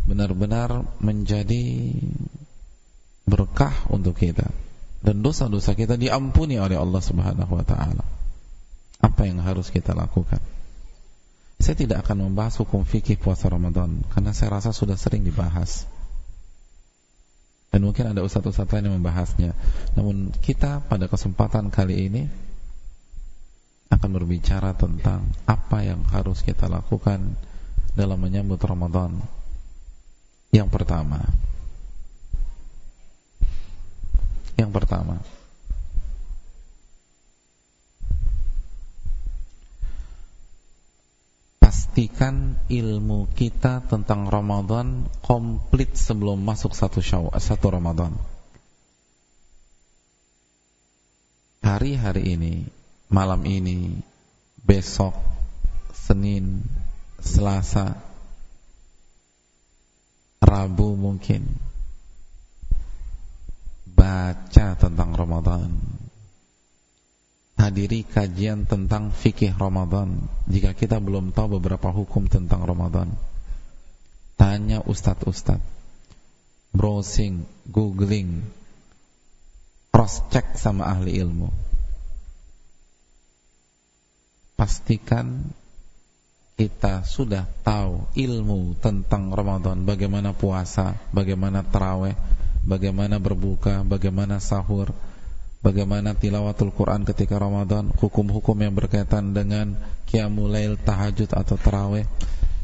Benar-benar 0.04 0.84
menjadi 1.00 1.96
berkah 3.24 3.72
untuk 3.88 4.20
kita 4.20 4.52
dan 5.00 5.24
dosa-dosa 5.24 5.72
kita 5.72 5.96
diampuni 5.96 6.60
oleh 6.60 6.76
Allah 6.76 7.00
Subhanahu 7.00 7.52
wa 7.56 7.64
taala. 7.64 8.04
Apa 9.00 9.24
yang 9.24 9.40
harus 9.40 9.72
kita 9.72 9.96
lakukan? 9.96 10.40
Saya 11.56 11.76
tidak 11.80 12.04
akan 12.04 12.28
membahas 12.28 12.60
hukum 12.60 12.84
fikih 12.84 13.16
puasa 13.16 13.48
Ramadan 13.48 14.04
karena 14.12 14.36
saya 14.36 14.60
rasa 14.60 14.76
sudah 14.76 15.00
sering 15.00 15.24
dibahas 15.24 15.88
dan 17.74 17.82
mungkin 17.82 18.06
ada 18.06 18.22
ustadz-ustadz 18.22 18.70
lain 18.70 18.86
yang 18.86 19.02
membahasnya. 19.02 19.50
Namun 19.98 20.30
kita 20.38 20.86
pada 20.86 21.10
kesempatan 21.10 21.74
kali 21.74 22.06
ini 22.06 22.22
akan 23.90 24.10
berbicara 24.14 24.78
tentang 24.78 25.26
apa 25.42 25.82
yang 25.82 26.06
harus 26.06 26.46
kita 26.46 26.70
lakukan 26.70 27.34
dalam 27.98 28.22
menyambut 28.22 28.62
Ramadan. 28.62 29.18
Yang 30.54 30.70
pertama, 30.70 31.18
yang 34.54 34.70
pertama, 34.70 35.18
pastikan 41.74 42.54
ilmu 42.70 43.26
kita 43.34 43.82
tentang 43.90 44.30
Ramadan 44.30 45.10
komplit 45.26 45.98
sebelum 45.98 46.38
masuk 46.38 46.70
satu 46.70 47.02
syawal, 47.02 47.34
satu 47.42 47.66
Ramadan. 47.66 48.14
Hari-hari 51.66 52.38
ini, 52.38 52.70
malam 53.10 53.42
ini, 53.42 53.98
besok, 54.62 55.18
Senin, 55.90 56.62
Selasa, 57.18 57.98
Rabu 60.38 60.94
mungkin 60.94 61.58
baca 63.82 64.78
tentang 64.78 65.10
Ramadan 65.10 65.93
hadiri 67.54 68.02
kajian 68.04 68.66
tentang 68.66 69.14
fikih 69.14 69.54
Ramadan. 69.54 70.26
Jika 70.50 70.74
kita 70.74 70.98
belum 70.98 71.30
tahu 71.30 71.58
beberapa 71.58 71.90
hukum 71.94 72.26
tentang 72.26 72.66
Ramadan 72.66 73.12
tanya 74.34 74.82
ustadz-ustadz. 74.82 75.72
Browsing, 76.74 77.46
googling 77.70 78.42
cross 79.94 80.26
check 80.26 80.58
sama 80.58 80.90
ahli 80.90 81.22
ilmu. 81.22 81.46
Pastikan 84.58 85.54
kita 86.58 87.06
sudah 87.06 87.46
tahu 87.62 88.02
ilmu 88.18 88.74
tentang 88.82 89.30
Ramadan, 89.30 89.86
bagaimana 89.86 90.34
puasa, 90.34 90.98
bagaimana 91.14 91.62
terawih, 91.62 92.18
bagaimana 92.66 93.22
berbuka, 93.22 93.86
bagaimana 93.86 94.42
sahur, 94.42 94.90
bagaimana 95.64 96.12
tilawatul 96.12 96.76
Quran 96.76 97.08
ketika 97.08 97.40
Ramadan, 97.40 97.88
hukum-hukum 97.96 98.60
yang 98.60 98.76
berkaitan 98.76 99.32
dengan 99.32 99.80
qiyamul 100.04 100.52
lail, 100.52 100.76
tahajud 100.76 101.32
atau 101.32 101.56
tarawih, 101.56 102.04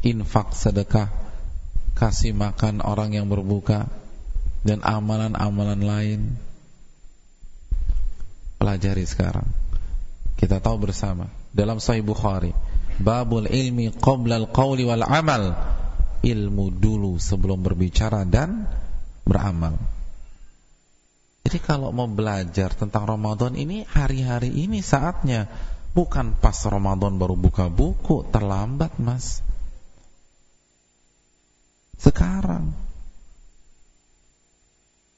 infak, 0.05 0.53
sedekah. 0.53 1.09
kasih 1.91 2.33
makan 2.33 2.81
orang 2.81 3.13
yang 3.13 3.29
berbuka 3.29 3.85
dan 4.65 4.81
amalan-amalan 4.81 5.77
lain 5.77 6.19
pelajari 8.57 9.05
sekarang 9.05 9.45
kita 10.37 10.57
tahu 10.57 10.89
bersama 10.89 11.29
dalam 11.53 11.77
Sahih 11.77 12.01
Bukhari 12.01 12.57
babul 12.97 13.45
ilmi 13.45 13.93
qabla 13.93 14.41
al-qawli 14.41 14.85
wal 14.85 15.05
amal 15.05 15.53
ilmu 16.25 16.73
dulu 16.73 17.21
sebelum 17.21 17.61
berbicara 17.61 18.25
dan 18.25 18.65
beramal 19.25 19.77
jadi 21.51 21.67
kalau 21.67 21.91
mau 21.91 22.07
belajar 22.07 22.71
tentang 22.71 23.03
Ramadan 23.03 23.59
ini 23.59 23.83
hari-hari 23.83 24.47
ini 24.47 24.79
saatnya 24.79 25.51
bukan 25.91 26.31
pas 26.39 26.55
Ramadan 26.63 27.19
baru 27.19 27.35
buka 27.35 27.67
buku 27.67 28.23
terlambat 28.31 28.95
mas 28.95 29.43
sekarang. 31.99 32.71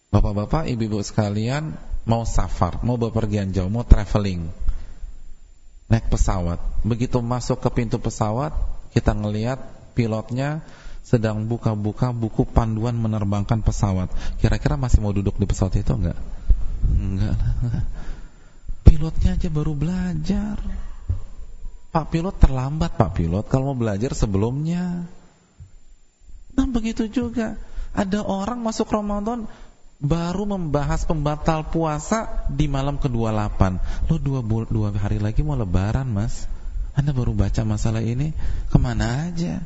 Bapak-bapak, 0.10 0.74
ibu-ibu 0.74 1.06
sekalian 1.06 1.78
mau 2.10 2.26
safar, 2.26 2.82
mau 2.82 2.98
bepergian 2.98 3.54
jauh, 3.54 3.70
mau 3.70 3.86
traveling. 3.86 4.50
Naik 5.86 6.10
pesawat. 6.10 6.58
Begitu 6.82 7.22
masuk 7.22 7.62
ke 7.62 7.70
pintu 7.78 8.02
pesawat, 8.02 8.58
kita 8.90 9.14
ngelihat 9.14 9.62
pilotnya 9.94 10.66
sedang 11.04 11.46
buka-buka 11.52 12.16
buku 12.16 12.48
panduan 12.48 12.96
menerbangkan 12.96 13.60
pesawat. 13.60 14.10
Kira-kira 14.40 14.80
masih 14.80 15.04
mau 15.04 15.12
duduk 15.12 15.36
di 15.36 15.46
pesawat 15.46 15.76
itu 15.78 15.92
enggak? 15.92 16.18
Enggak. 16.88 17.38
Pilotnya 18.88 19.36
aja 19.36 19.50
baru 19.52 19.76
belajar. 19.76 20.58
Pak 21.94 22.10
pilot 22.10 22.36
terlambat 22.42 22.98
Pak 22.98 23.20
pilot 23.20 23.46
kalau 23.52 23.76
mau 23.76 23.78
belajar 23.78 24.16
sebelumnya. 24.18 25.06
Nah 26.58 26.68
begitu 26.72 27.06
juga 27.12 27.60
ada 27.94 28.26
orang 28.26 28.58
masuk 28.64 28.90
Ramadan 28.90 29.46
baru 30.04 30.44
membahas 30.44 31.06
pembatal 31.06 31.70
puasa 31.70 32.50
di 32.52 32.66
malam 32.68 33.00
ke-28. 33.00 33.62
Lo 34.10 34.18
dua, 34.20 34.42
dua 34.66 34.90
hari 34.98 35.22
lagi 35.22 35.46
mau 35.46 35.56
lebaran 35.56 36.10
mas. 36.10 36.50
Anda 36.94 37.14
baru 37.14 37.34
baca 37.34 37.62
masalah 37.66 38.02
ini 38.02 38.34
ke 38.70 38.78
mana 38.78 39.30
aja? 39.30 39.62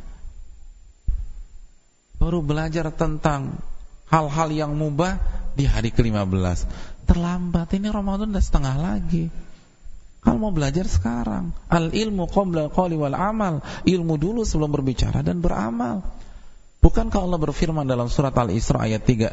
Baru 2.18 2.42
belajar 2.42 2.90
tentang 2.94 3.62
hal-hal 4.10 4.50
yang 4.50 4.72
mubah 4.74 5.22
di 5.54 5.70
hari 5.70 5.94
ke-15. 5.94 6.66
Terlambat, 7.08 7.72
ini 7.78 7.88
Ramadan 7.90 8.34
udah 8.34 8.44
setengah 8.44 8.76
lagi. 8.78 9.30
Kalau 10.22 10.44
mau 10.44 10.52
belajar 10.52 10.84
sekarang, 10.90 11.56
al 11.72 11.94
ilmu 11.96 12.28
qabla 12.28 12.68
qawli 12.68 13.00
wal 13.00 13.16
amal, 13.16 13.64
ilmu 13.88 14.20
dulu 14.20 14.44
sebelum 14.44 14.76
berbicara 14.76 15.24
dan 15.24 15.40
beramal. 15.40 16.04
Bukankah 16.84 17.24
Allah 17.24 17.40
berfirman 17.40 17.88
dalam 17.88 18.12
surat 18.12 18.36
Al-Isra 18.36 18.84
ayat 18.84 19.08
3 19.08 19.32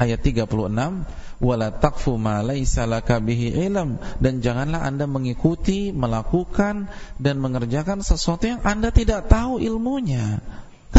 ayat 0.00 0.20
36, 0.24 1.04
"Wala 1.44 1.68
taqfu 1.76 2.16
ma 2.16 2.40
laisa 2.40 2.88
laka 2.88 3.20
bihi 3.20 3.52
ilm" 3.68 4.00
dan 4.16 4.40
janganlah 4.40 4.80
Anda 4.80 5.04
mengikuti, 5.04 5.92
melakukan 5.92 6.88
dan 7.20 7.36
mengerjakan 7.36 8.00
sesuatu 8.00 8.48
yang 8.48 8.60
Anda 8.64 8.88
tidak 8.96 9.28
tahu 9.28 9.60
ilmunya. 9.60 10.40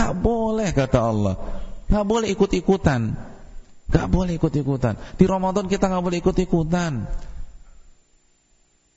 Tak 0.02 0.18
boleh 0.18 0.74
kata 0.74 0.98
Allah. 0.98 1.38
Tak 1.86 2.04
boleh 2.10 2.34
ikut-ikutan. 2.34 3.14
Tak 3.94 4.10
boleh 4.10 4.42
ikut-ikutan. 4.42 4.98
Di 4.98 5.30
Ramadan 5.30 5.70
kita 5.70 5.94
nggak 5.94 6.02
boleh 6.02 6.18
ikut-ikutan. 6.26 7.06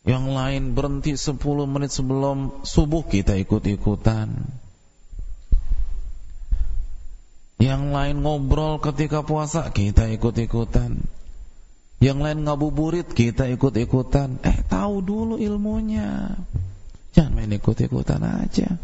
Yang 0.08 0.24
lain 0.32 0.72
berhenti 0.72 1.12
10 1.12 1.36
menit 1.68 1.92
sebelum 1.92 2.64
subuh 2.64 3.04
kita 3.04 3.36
ikut-ikutan. 3.36 4.32
Yang 7.60 7.82
lain 7.92 8.16
ngobrol 8.24 8.80
ketika 8.80 9.20
puasa, 9.28 9.68
kita 9.76 10.08
ikut-ikutan. 10.08 11.04
Yang 12.00 12.18
lain 12.24 12.38
ngabuburit, 12.48 13.12
kita 13.12 13.44
ikut-ikutan. 13.52 14.40
Eh, 14.40 14.64
tahu 14.72 15.04
dulu 15.04 15.36
ilmunya. 15.36 16.32
Jangan 17.12 17.44
main 17.44 17.52
ikut-ikutan 17.52 18.24
aja. 18.24 18.80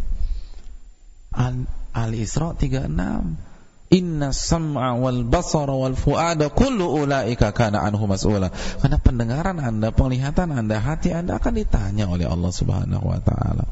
Al-Isra 1.94 2.55
36. 2.55 3.50
Inna 3.90 4.31
sam'a 4.31 4.94
wal 4.94 5.26
basara 5.26 5.74
wal 5.74 5.98
fu'ada 5.98 6.46
kullu 6.55 7.03
ulaika 7.03 7.50
kana 7.50 7.83
anhu 7.83 8.07
mas'ula. 8.07 8.55
Karena 8.79 9.03
pendengaran 9.03 9.59
Anda, 9.59 9.90
penglihatan 9.90 10.55
Anda, 10.55 10.79
hati 10.79 11.11
Anda 11.11 11.42
akan 11.42 11.59
ditanya 11.59 12.07
oleh 12.07 12.31
Allah 12.31 12.55
Subhanahu 12.55 13.03
wa 13.03 13.18
taala. 13.18 13.66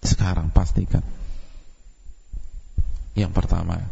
Sekarang 0.00 0.48
pastikan 0.48 1.04
yang 3.18 3.34
pertama. 3.34 3.82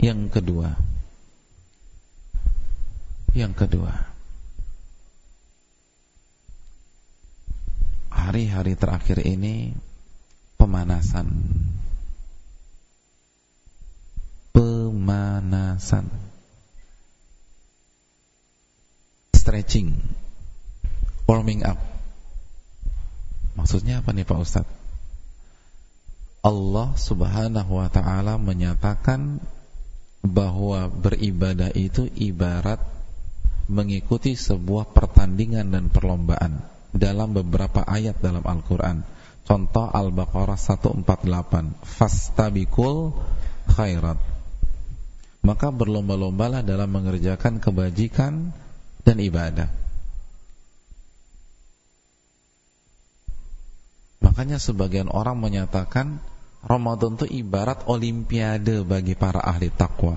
Yang 0.00 0.40
kedua. 0.40 0.80
Yang 3.36 3.52
kedua. 3.68 3.92
Hari-hari 8.08 8.74
terakhir 8.80 9.20
ini 9.28 9.76
pemanasan. 10.64 11.28
Pemanasan. 14.56 16.08
Stretching. 19.36 19.92
Warming 21.28 21.68
up. 21.68 21.76
Maksudnya 23.60 24.00
apa 24.00 24.16
nih 24.16 24.24
Pak 24.24 24.40
Ustadz? 24.40 24.72
Allah 26.44 26.92
Subhanahu 26.96 27.80
wa 27.80 27.88
taala 27.92 28.40
menyatakan 28.40 29.40
bahwa 30.24 30.88
beribadah 30.88 31.72
itu 31.76 32.08
ibarat 32.16 32.80
mengikuti 33.68 34.36
sebuah 34.36 34.92
pertandingan 34.92 35.72
dan 35.72 35.88
perlombaan 35.88 36.64
dalam 36.92 37.32
beberapa 37.32 37.84
ayat 37.84 38.20
dalam 38.20 38.44
Al-Qur'an. 38.44 39.13
Contoh 39.44 39.92
Al-Baqarah 39.92 40.56
148, 40.56 41.76
"Fastabikul 41.84 43.12
khairat." 43.68 44.16
Maka 45.44 45.68
berlomba-lombalah 45.68 46.64
dalam 46.64 46.88
mengerjakan 46.88 47.60
kebajikan 47.60 48.56
dan 49.04 49.16
ibadah. 49.20 49.68
Makanya 54.24 54.56
sebagian 54.56 55.12
orang 55.12 55.36
menyatakan 55.36 56.16
Ramadan 56.64 57.20
itu 57.20 57.28
ibarat 57.28 57.84
olimpiade 57.84 58.80
bagi 58.88 59.12
para 59.12 59.44
ahli 59.44 59.68
takwa. 59.68 60.16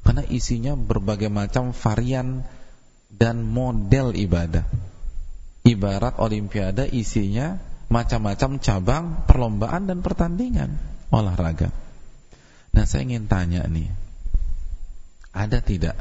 Karena 0.00 0.24
isinya 0.24 0.72
berbagai 0.72 1.28
macam 1.28 1.76
varian 1.76 2.40
dan 3.12 3.44
model 3.44 4.16
ibadah. 4.16 4.64
Ibarat 5.68 6.16
olimpiade 6.16 6.88
isinya 6.88 7.60
macam-macam 7.88 8.60
cabang 8.60 9.04
perlombaan 9.24 9.88
dan 9.88 10.04
pertandingan 10.04 10.76
olahraga. 11.08 11.72
Nah, 12.76 12.84
saya 12.84 13.08
ingin 13.08 13.26
tanya 13.26 13.64
nih. 13.64 13.88
Ada 15.32 15.64
tidak 15.64 15.96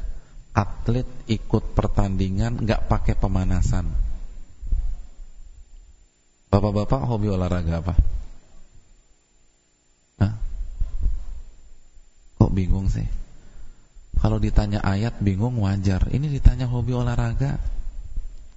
atlet 0.51 1.07
ikut 1.31 1.77
pertandingan 1.77 2.63
nggak 2.63 2.91
pakai 2.91 3.15
pemanasan? 3.15 3.87
Bapak-bapak 6.47 7.01
hobi 7.07 7.27
olahraga 7.31 7.83
apa? 7.83 7.95
Kok 12.37 12.53
bingung 12.53 12.87
sih? 12.87 13.03
Kalau 14.17 14.39
ditanya 14.39 14.81
ayat 14.81 15.19
bingung 15.21 15.59
wajar. 15.61 16.09
Ini 16.09 16.31
ditanya 16.31 16.69
hobi 16.69 16.93
olahraga. 16.95 17.59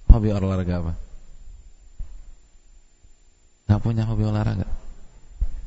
Hobi 0.09 0.31
olahraga 0.33 0.75
apa? 0.79 0.93
Gak 3.71 3.79
punya 3.79 4.03
hobi 4.03 4.27
olahraga? 4.27 4.67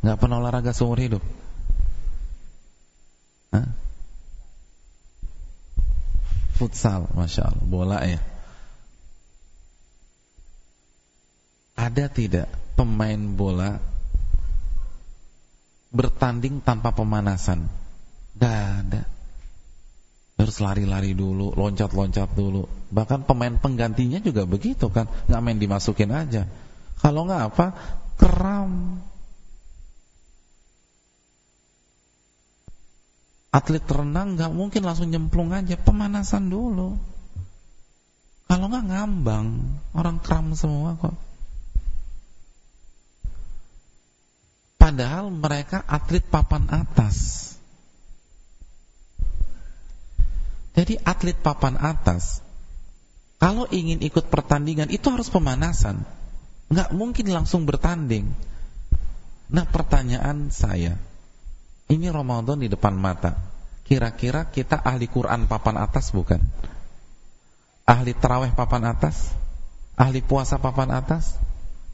Gak 0.04 0.20
pernah 0.20 0.36
olahraga 0.36 0.76
seumur 0.76 1.00
hidup? 1.00 1.24
Hah? 3.48 3.64
Futsal, 6.60 7.08
Masya 7.16 7.48
Allah, 7.48 7.64
bola 7.64 7.98
ya 8.04 8.20
Ada 11.80 12.12
tidak 12.12 12.46
pemain 12.76 13.18
bola 13.32 13.80
bertanding 15.88 16.60
tanpa 16.60 16.92
pemanasan? 16.92 17.72
Gak 18.36 18.60
ada. 18.84 19.02
Harus 20.36 20.60
lari-lari 20.60 21.16
dulu, 21.16 21.56
loncat-loncat 21.56 22.36
dulu. 22.36 22.68
Bahkan 22.92 23.24
pemain 23.24 23.56
penggantinya 23.56 24.20
juga 24.20 24.44
begitu 24.44 24.92
kan, 24.92 25.08
nggak 25.30 25.40
main 25.40 25.56
dimasukin 25.56 26.10
aja. 26.12 26.44
Kalau 27.04 27.28
nggak 27.28 27.42
apa, 27.52 27.66
keram. 28.16 28.96
Atlet 33.52 33.84
renang 33.84 34.40
nggak 34.40 34.50
mungkin 34.56 34.82
langsung 34.88 35.12
nyemplung 35.12 35.52
aja, 35.52 35.76
pemanasan 35.76 36.48
dulu. 36.48 36.96
Kalau 38.48 38.72
nggak 38.72 38.88
ngambang, 38.88 39.48
orang 39.92 40.16
kram 40.24 40.56
semua 40.56 40.96
kok. 40.96 41.12
Padahal 44.80 45.28
mereka 45.28 45.84
atlet 45.84 46.24
papan 46.24 46.72
atas. 46.72 47.52
Jadi 50.74 50.98
atlet 51.04 51.36
papan 51.36 51.78
atas 51.78 52.42
kalau 53.38 53.68
ingin 53.68 54.00
ikut 54.00 54.32
pertandingan 54.32 54.88
itu 54.88 55.04
harus 55.12 55.28
pemanasan. 55.28 56.00
Nggak 56.74 56.90
mungkin 56.90 57.30
langsung 57.30 57.70
bertanding. 57.70 58.34
Nah 59.54 59.62
pertanyaan 59.62 60.50
saya, 60.50 60.98
ini 61.86 62.10
Ramadan 62.10 62.58
di 62.58 62.66
depan 62.66 62.98
mata. 62.98 63.38
Kira-kira 63.86 64.50
kita 64.50 64.82
ahli 64.82 65.06
Quran 65.06 65.46
papan 65.46 65.78
atas 65.78 66.10
bukan? 66.10 66.42
Ahli 67.86 68.10
terawih 68.10 68.50
papan 68.58 68.90
atas? 68.90 69.30
Ahli 69.94 70.18
puasa 70.18 70.58
papan 70.58 70.90
atas? 70.90 71.38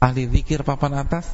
Ahli 0.01 0.25
zikir 0.25 0.65
papan 0.65 0.97
atas? 0.97 1.29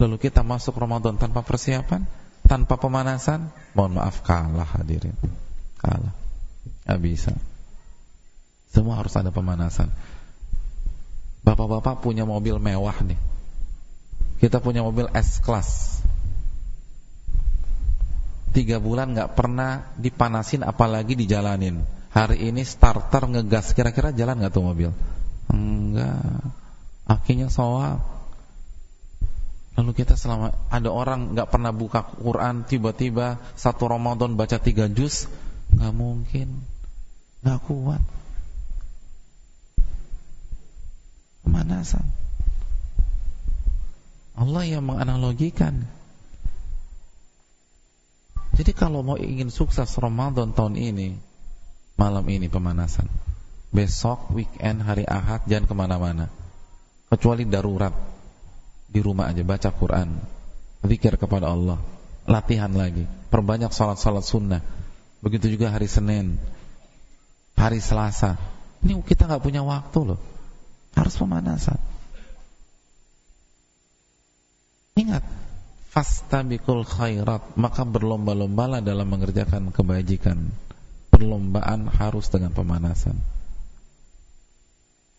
Lalu 0.00 0.16
kita 0.16 0.40
masuk 0.40 0.80
Ramadan 0.80 1.20
tanpa 1.20 1.44
persiapan? 1.44 2.08
Tanpa 2.48 2.80
pemanasan? 2.80 3.52
Mohon 3.76 4.00
maaf 4.00 4.22
kalah 4.22 4.68
hadirin 4.78 5.18
Kalah 5.82 6.14
Gak 6.86 7.00
bisa 7.02 7.34
Semua 8.70 9.02
harus 9.02 9.12
ada 9.18 9.34
pemanasan 9.34 9.90
Bapak-bapak 11.46 12.02
punya 12.02 12.26
mobil 12.26 12.58
mewah 12.58 12.98
nih. 13.06 13.14
Kita 14.42 14.58
punya 14.58 14.82
mobil 14.82 15.06
S-Class. 15.14 16.02
Tiga 18.50 18.82
bulan 18.82 19.14
gak 19.14 19.38
pernah 19.38 19.94
dipanasin 19.94 20.66
apalagi 20.66 21.14
dijalanin. 21.14 21.86
Hari 22.10 22.50
ini 22.50 22.66
starter 22.66 23.30
ngegas. 23.30 23.78
Kira-kira 23.78 24.10
jalan 24.10 24.42
gak 24.42 24.58
tuh 24.58 24.66
mobil? 24.66 24.90
Enggak. 25.46 26.50
Akhirnya 27.06 27.46
soal 27.46 28.02
Lalu 29.76 29.92
kita 29.92 30.16
selama 30.16 30.56
ada 30.72 30.88
orang 30.88 31.36
nggak 31.36 31.52
pernah 31.52 31.68
buka 31.68 32.00
Quran 32.00 32.64
tiba-tiba 32.64 33.36
satu 33.60 33.92
Ramadan 33.92 34.32
baca 34.32 34.56
tiga 34.56 34.88
juz? 34.88 35.28
Nggak 35.68 35.92
mungkin. 35.92 36.64
Nggak 37.44 37.60
kuat 37.68 38.00
pemanasan. 41.46 42.02
Allah 44.36 44.66
yang 44.66 44.82
menganalogikan. 44.82 45.86
Jadi 48.58 48.72
kalau 48.74 49.06
mau 49.06 49.16
ingin 49.16 49.48
sukses 49.48 49.88
Ramadan 49.96 50.50
tahun 50.52 50.74
ini 50.74 51.14
malam 51.94 52.26
ini 52.26 52.50
pemanasan. 52.50 53.06
Besok 53.70 54.34
weekend 54.34 54.82
hari 54.82 55.06
Ahad 55.06 55.46
jangan 55.46 55.70
ke 55.70 55.74
mana-mana. 55.78 56.26
Kecuali 57.08 57.46
darurat. 57.46 57.94
Di 58.86 59.00
rumah 59.00 59.30
aja 59.30 59.40
baca 59.46 59.70
Quran. 59.70 60.18
Zikir 60.84 61.16
kepada 61.16 61.52
Allah. 61.52 61.78
Latihan 62.26 62.72
lagi. 62.72 63.06
Perbanyak 63.32 63.72
salat-salat 63.72 64.24
sunnah. 64.24 64.62
Begitu 65.20 65.56
juga 65.56 65.72
hari 65.72 65.88
Senin. 65.88 66.36
Hari 67.56 67.80
Selasa. 67.80 68.36
Ini 68.84 69.00
kita 69.04 69.28
nggak 69.28 69.42
punya 69.44 69.64
waktu 69.64 70.00
loh 70.14 70.20
harus 70.96 71.14
pemanasan 71.20 71.78
ingat 74.96 75.22
fastabikul 75.92 76.82
khairat 76.82 77.54
maka 77.54 77.84
berlomba-lombalah 77.84 78.80
dalam 78.80 79.06
mengerjakan 79.06 79.70
kebajikan 79.70 80.50
perlombaan 81.12 81.86
harus 81.86 82.32
dengan 82.32 82.56
pemanasan 82.56 83.20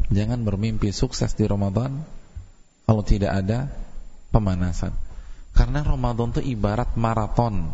jangan 0.10 0.42
bermimpi 0.42 0.90
sukses 0.90 1.38
di 1.38 1.46
Ramadan 1.46 2.02
kalau 2.88 3.04
tidak 3.04 3.32
ada 3.44 3.68
pemanasan. 4.32 4.96
Karena 5.52 5.84
Ramadan 5.84 6.32
itu 6.38 6.42
ibarat 6.56 6.96
maraton. 6.96 7.68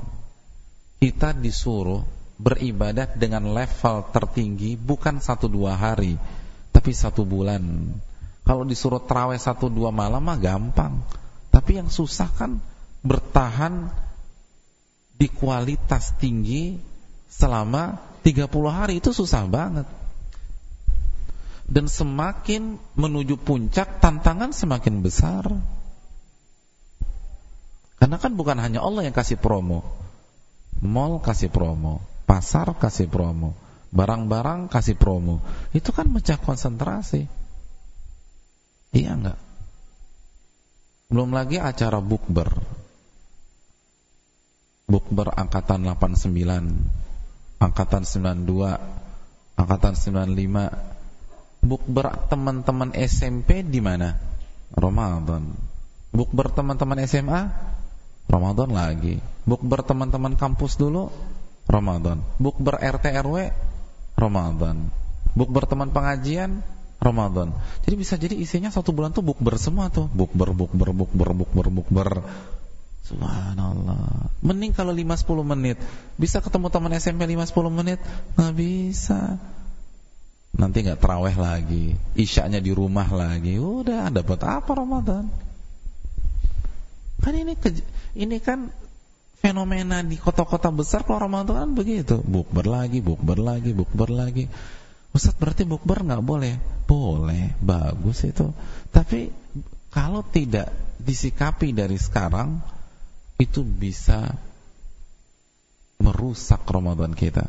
Kita 0.97 1.35
disuruh 1.35 2.01
beribadat 2.39 3.19
dengan 3.19 3.51
level 3.51 4.09
tertinggi 4.09 4.79
bukan 4.79 5.19
satu 5.19 5.51
dua 5.51 5.75
hari, 5.75 6.15
tapi 6.73 6.91
satu 6.91 7.23
bulan. 7.23 7.61
Kalau 8.43 8.67
disuruh 8.67 8.99
terawih 8.99 9.39
satu 9.39 9.71
dua 9.71 9.93
malam 9.93 10.19
mah 10.19 10.35
gampang. 10.35 10.99
Tapi 11.53 11.79
yang 11.79 11.87
susah 11.87 12.27
kan 12.33 12.59
bertahan 13.05 13.93
di 15.15 15.29
kualitas 15.29 16.17
tinggi 16.17 16.81
selama 17.29 18.01
30 18.25 18.49
hari 18.67 18.99
itu 18.99 19.13
susah 19.13 19.45
banget 19.45 19.87
dan 21.69 21.87
semakin 21.87 22.77
menuju 22.97 23.39
puncak 23.39 24.03
tantangan 24.03 24.51
semakin 24.51 24.99
besar. 24.99 25.47
Karena 27.97 28.19
kan 28.19 28.35
bukan 28.35 28.59
hanya 28.59 28.83
Allah 28.83 29.07
yang 29.07 29.15
kasih 29.15 29.39
promo. 29.39 29.79
Mall 30.83 31.23
kasih 31.23 31.47
promo, 31.47 32.03
pasar 32.27 32.75
kasih 32.75 33.07
promo, 33.07 33.55
barang-barang 33.93 34.73
kasih 34.73 34.97
promo. 34.97 35.39
Itu 35.71 35.93
kan 35.93 36.09
mecah 36.09 36.41
konsentrasi. 36.41 37.29
Iya 38.93 39.11
enggak? 39.13 39.39
Belum 41.13 41.29
lagi 41.29 41.61
acara 41.61 42.01
bukber. 42.01 42.49
Bukber 44.89 45.29
angkatan 45.31 45.85
89, 45.85 47.61
angkatan 47.61 48.03
92, 48.03 49.55
angkatan 49.55 49.93
95 49.95 50.93
bukber 51.63 52.11
teman-teman 52.27 52.91
SMP 52.97 53.63
di 53.63 53.79
mana? 53.79 54.19
Ramadan. 54.75 55.55
Bukber 56.11 56.51
teman-teman 56.51 56.99
SMA? 57.07 57.41
Ramadan 58.27 58.69
lagi. 58.73 59.21
Bukber 59.47 59.81
teman-teman 59.85 60.35
kampus 60.35 60.75
dulu? 60.75 61.09
Ramadan. 61.65 62.19
Bukber 62.37 62.77
RT 62.77 63.05
RW? 63.23 63.53
Ramadan. 64.17 64.89
Bukber 65.33 65.65
teman 65.65 65.89
pengajian? 65.89 66.61
Ramadan. 67.03 67.51
Jadi 67.83 67.95
bisa 67.99 68.15
jadi 68.15 68.35
isinya 68.37 68.71
satu 68.71 68.95
bulan 68.95 69.11
tuh 69.11 69.25
bukber 69.25 69.59
semua 69.59 69.91
tuh. 69.91 70.07
Bukber, 70.07 70.55
bukber, 70.55 70.95
bukber, 70.95 71.29
bukber, 71.35 71.67
bukber. 71.67 72.09
Subhanallah. 73.03 74.31
Mending 74.39 74.71
kalau 74.71 74.95
5-10 74.95 75.43
menit. 75.43 75.77
Bisa 76.15 76.39
ketemu 76.39 76.71
teman 76.71 76.95
SMP 76.95 77.27
5-10 77.27 77.67
menit? 77.67 77.99
Nggak 78.39 78.53
bisa 78.55 79.35
nanti 80.53 80.85
nggak 80.85 81.01
teraweh 81.01 81.33
lagi, 81.33 81.97
isyaknya 82.13 82.61
di 82.61 82.69
rumah 82.69 83.09
lagi, 83.09 83.57
udah 83.57 84.13
dapat 84.13 84.39
apa 84.45 84.71
Ramadan? 84.77 85.25
Kan 87.25 87.33
ini 87.33 87.57
ini 88.13 88.37
kan 88.37 88.69
fenomena 89.43 89.99
di 89.99 90.15
kota-kota 90.15 90.71
besar 90.71 91.03
kalau 91.03 91.27
Ramadan 91.27 91.67
kan 91.67 91.71
begitu, 91.75 92.23
bukber 92.23 92.63
lagi, 92.63 93.03
bukber 93.03 93.35
lagi, 93.43 93.75
bukber 93.75 94.07
lagi. 94.07 94.47
Ustaz 95.11 95.35
berarti 95.35 95.67
bukber 95.67 95.99
nggak 96.07 96.23
boleh? 96.23 96.55
Boleh, 96.87 97.51
bagus 97.59 98.23
itu. 98.23 98.55
Tapi 98.95 99.35
kalau 99.91 100.23
tidak 100.23 100.71
disikapi 100.95 101.75
dari 101.75 101.99
sekarang, 101.99 102.63
itu 103.35 103.67
bisa 103.67 104.31
merusak 105.99 106.63
Ramadan 106.63 107.11
kita. 107.11 107.43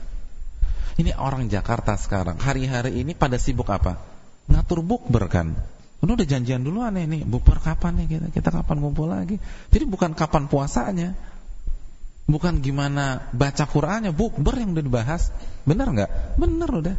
Ini 0.98 1.14
orang 1.14 1.46
Jakarta 1.46 1.94
sekarang, 1.94 2.42
hari-hari 2.42 3.06
ini 3.06 3.14
pada 3.14 3.38
sibuk 3.38 3.70
apa? 3.70 4.02
Ngatur 4.50 4.82
bukber 4.82 5.30
kan. 5.30 5.54
Ini 6.02 6.10
udah 6.10 6.26
janjian 6.26 6.66
dulu 6.66 6.82
aneh 6.82 7.06
nih, 7.06 7.22
bukber 7.22 7.62
kapan 7.62 8.02
nih 8.02 8.18
kita? 8.18 8.26
Kita 8.34 8.50
kapan 8.50 8.82
ngumpul 8.82 9.08
lagi? 9.14 9.38
Jadi 9.70 9.84
bukan 9.86 10.10
kapan 10.18 10.50
puasanya. 10.50 11.33
Bukan 12.24 12.64
gimana 12.64 13.28
baca 13.36 13.68
Qur'annya, 13.68 14.16
bukber 14.16 14.56
yang 14.56 14.72
udah 14.72 14.84
dibahas. 14.84 15.28
Benar 15.68 15.92
nggak? 15.92 16.10
Benar 16.40 16.70
udah. 16.72 16.96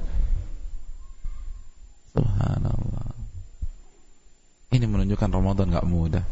Subhanallah. 2.13 3.09
Ini 4.69 4.85
menunjukkan 4.85 5.29
Ramadan 5.33 5.73
nggak 5.73 5.89
mudah. 5.89 6.25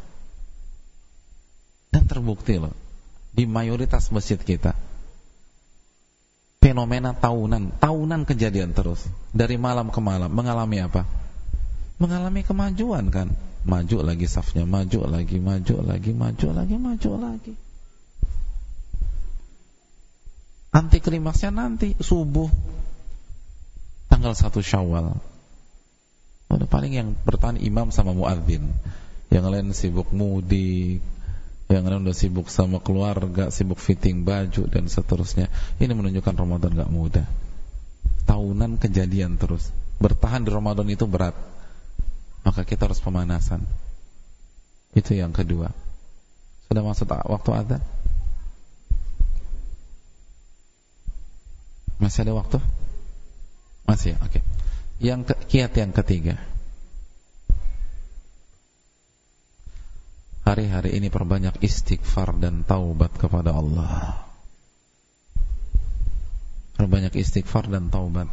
Dan 1.89 2.03
terbukti 2.05 2.57
loh 2.57 2.73
di 3.33 3.49
mayoritas 3.49 4.13
masjid 4.13 4.37
kita 4.37 4.77
fenomena 6.63 7.11
tahunan, 7.11 7.75
tahunan 7.81 8.23
kejadian 8.23 8.71
terus 8.71 9.03
dari 9.35 9.59
malam 9.59 9.91
ke 9.91 9.99
malam 9.99 10.31
mengalami 10.31 10.79
apa? 10.79 11.03
Mengalami 11.99 12.41
kemajuan 12.41 13.11
kan? 13.11 13.29
Maju 13.63 14.03
lagi 14.03 14.27
safnya, 14.27 14.63
maju 14.63 15.07
lagi, 15.07 15.39
maju 15.39 15.75
lagi, 15.83 16.11
maju 16.15 16.47
lagi, 16.55 16.75
maju 16.79 17.11
lagi. 17.19 17.53
Anti 20.73 20.97
klimaksnya 20.97 21.53
nanti 21.53 21.93
subuh 22.01 22.49
tanggal 24.09 24.33
1 24.33 24.49
Syawal. 24.57 25.13
Udah 26.49 26.69
paling 26.69 26.93
yang 26.97 27.13
bertahan 27.13 27.61
imam 27.61 27.93
sama 27.93 28.13
muadzin. 28.17 28.73
Yang 29.29 29.45
lain 29.49 29.67
sibuk 29.73 30.09
mudik, 30.13 31.01
yang 31.69 31.85
lain 31.85 32.05
udah 32.05 32.17
sibuk 32.17 32.49
sama 32.49 32.81
keluarga, 32.81 33.53
sibuk 33.53 33.77
fitting 33.77 34.25
baju 34.25 34.65
dan 34.69 34.89
seterusnya. 34.89 35.49
Ini 35.77 35.93
menunjukkan 35.93 36.35
Ramadan 36.37 36.73
gak 36.73 36.89
mudah. 36.93 37.25
Tahunan 38.25 38.81
kejadian 38.81 39.37
terus. 39.37 39.69
Bertahan 40.01 40.45
di 40.45 40.49
Ramadan 40.53 40.89
itu 40.89 41.05
berat. 41.05 41.37
Maka 42.45 42.65
kita 42.65 42.89
harus 42.89 43.01
pemanasan. 43.01 43.61
Itu 44.93 45.17
yang 45.17 45.33
kedua. 45.33 45.69
Sudah 46.69 46.81
masuk 46.85 47.09
waktu 47.09 47.49
adzan? 47.53 47.81
Masih 52.03 52.27
ada 52.27 52.35
waktu? 52.35 52.59
Masih, 53.87 54.19
oke. 54.19 54.27
Okay. 54.27 54.43
Yang 54.99 55.31
ke, 55.31 55.33
kiat 55.55 55.71
yang 55.79 55.95
ketiga. 55.95 56.35
Hari-hari 60.43 60.99
ini 60.99 61.07
perbanyak 61.07 61.63
istighfar 61.63 62.35
dan 62.35 62.67
taubat 62.67 63.15
kepada 63.15 63.55
Allah. 63.55 64.19
Perbanyak 66.75 67.15
istighfar 67.15 67.71
dan 67.71 67.87
taubat. 67.87 68.27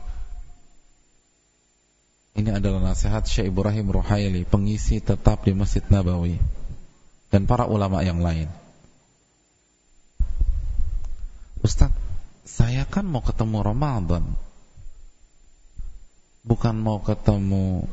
Ini 2.35 2.59
adalah 2.59 2.83
nasihat 2.91 3.23
Syekh 3.23 3.55
Ibrahim 3.55 3.95
Ruhaili, 3.95 4.43
pengisi 4.43 4.99
tetap 4.99 5.47
di 5.47 5.55
Masjid 5.55 5.87
Nabawi 5.87 6.43
dan 7.31 7.47
para 7.47 7.71
ulama 7.71 8.03
yang 8.03 8.19
lain. 8.19 8.51
Ustaz, 11.63 11.95
saya 12.51 12.83
kan 12.83 13.07
mau 13.07 13.23
ketemu 13.23 13.63
Ramadan. 13.63 14.25
Bukan 16.43 16.75
mau 16.83 16.99
ketemu 16.99 17.87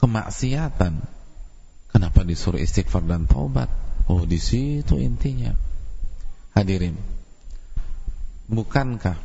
kemaksiatan. 0.00 0.96
Kenapa 1.92 2.20
disuruh 2.24 2.60
istighfar 2.60 3.04
dan 3.04 3.28
taubat? 3.28 3.68
Oh, 4.08 4.24
di 4.24 4.40
situ 4.40 4.96
intinya. 4.96 5.52
Hadirin. 6.56 6.96
Bukankah 8.48 9.20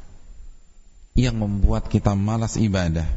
yang 1.15 1.39
membuat 1.39 1.87
kita 1.87 2.11
malas 2.17 2.59
ibadah? 2.59 3.07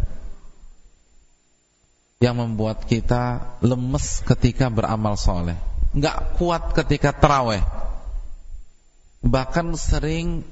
Yang 2.23 2.37
membuat 2.39 2.87
kita 2.87 3.59
lemes 3.59 4.23
ketika 4.23 4.71
beramal 4.71 5.19
soleh? 5.19 5.59
Nggak 5.93 6.39
kuat 6.39 6.63
ketika 6.73 7.11
terawih? 7.11 7.76
Bahkan 9.25 9.73
sering 9.77 10.45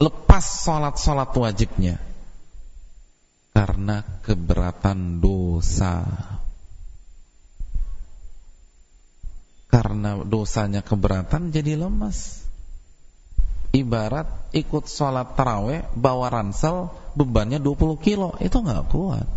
lepas 0.00 0.44
sholat-sholat 0.64 1.30
wajibnya. 1.36 1.96
Karena 3.50 4.00
keberatan 4.24 5.20
dosa. 5.20 6.06
Karena 9.70 10.18
dosanya 10.24 10.80
keberatan 10.80 11.52
jadi 11.52 11.76
lemas. 11.78 12.42
Ibarat 13.70 14.50
ikut 14.50 14.90
sholat 14.90 15.38
taraweh 15.38 15.86
bawa 15.94 16.26
ransel 16.26 16.90
bebannya 17.14 17.62
20 17.62 18.00
kilo. 18.02 18.34
Itu 18.42 18.64
nggak 18.64 18.90
kuat. 18.90 19.28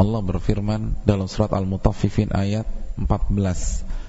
Allah 0.00 0.20
berfirman 0.24 1.04
dalam 1.04 1.28
surat 1.28 1.52
Al-Mutaffifin 1.52 2.32
ayat 2.32 2.64
14 3.02 4.00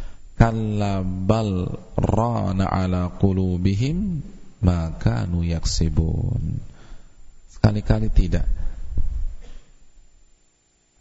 Kalla 0.42 1.06
bal 1.06 1.70
rana 2.02 2.66
ala 2.66 3.14
qulubihim 3.14 4.26
ma 4.66 4.90
kanu 4.98 5.46
yaksibun. 5.46 6.58
Sekali-kali 7.46 8.10
tidak. 8.10 8.50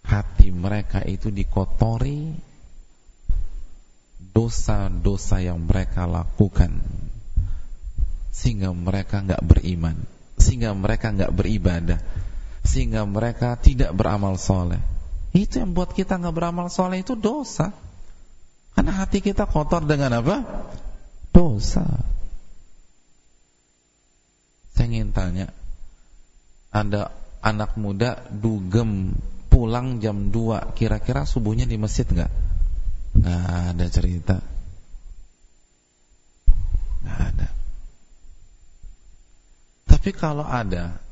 Hati 0.04 0.52
mereka 0.52 1.00
itu 1.08 1.32
dikotori 1.32 2.36
Dosa-dosa 4.30 5.40
yang 5.40 5.64
mereka 5.64 6.04
lakukan. 6.04 6.76
Sehingga 8.28 8.76
mereka 8.76 9.24
nggak 9.24 9.40
beriman. 9.40 10.04
Sehingga 10.36 10.76
mereka 10.76 11.16
nggak 11.16 11.32
beribadah. 11.32 11.96
Sehingga 12.60 13.08
mereka 13.08 13.56
tidak 13.56 13.96
beramal 13.96 14.36
soleh. 14.36 14.99
Itu 15.30 15.62
yang 15.62 15.78
buat 15.78 15.94
kita 15.94 16.18
nggak 16.18 16.34
beramal 16.34 16.66
soleh 16.66 17.06
itu 17.06 17.14
dosa. 17.14 17.70
Karena 18.74 19.02
hati 19.02 19.22
kita 19.22 19.46
kotor 19.46 19.86
dengan 19.86 20.18
apa? 20.18 20.42
Dosa. 21.30 21.86
Saya 24.74 24.86
ingin 24.90 25.12
tanya, 25.14 25.52
ada 26.72 27.14
anak 27.44 27.76
muda 27.78 28.26
dugem 28.30 29.14
pulang 29.50 29.98
jam 29.98 30.30
2 30.32 30.72
kira-kira 30.78 31.26
subuhnya 31.26 31.66
di 31.66 31.76
masjid 31.76 32.06
nggak? 32.06 32.32
Nggak 33.20 33.42
ada 33.74 33.86
cerita. 33.90 34.36
Nggak 37.02 37.18
ada. 37.34 37.48
Tapi 39.90 40.10
kalau 40.16 40.46
ada 40.46 41.09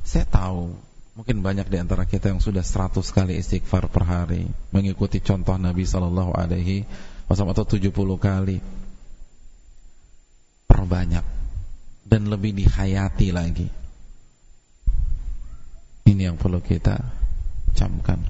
saya 0.07 0.25
tahu 0.25 0.71
mungkin 1.13 1.43
banyak 1.43 1.67
di 1.67 1.77
antara 1.77 2.07
kita 2.07 2.31
yang 2.31 2.39
sudah 2.39 2.63
100 2.63 3.03
kali 3.11 3.37
istighfar 3.37 3.91
per 3.91 4.07
hari 4.07 4.47
mengikuti 4.71 5.19
contoh 5.19 5.59
Nabi 5.59 5.83
sallallahu 5.83 6.31
alaihi 6.31 6.87
wasallam 7.27 7.53
atau 7.53 7.67
70 7.67 7.91
kali 8.17 8.63
perbanyak 10.69 11.25
dan 12.05 12.29
lebih 12.29 12.53
dihayati 12.53 13.33
lagi. 13.33 13.67
Ini 16.05 16.29
yang 16.29 16.37
perlu 16.37 16.61
kita 16.61 17.01
camkan. 17.73 18.21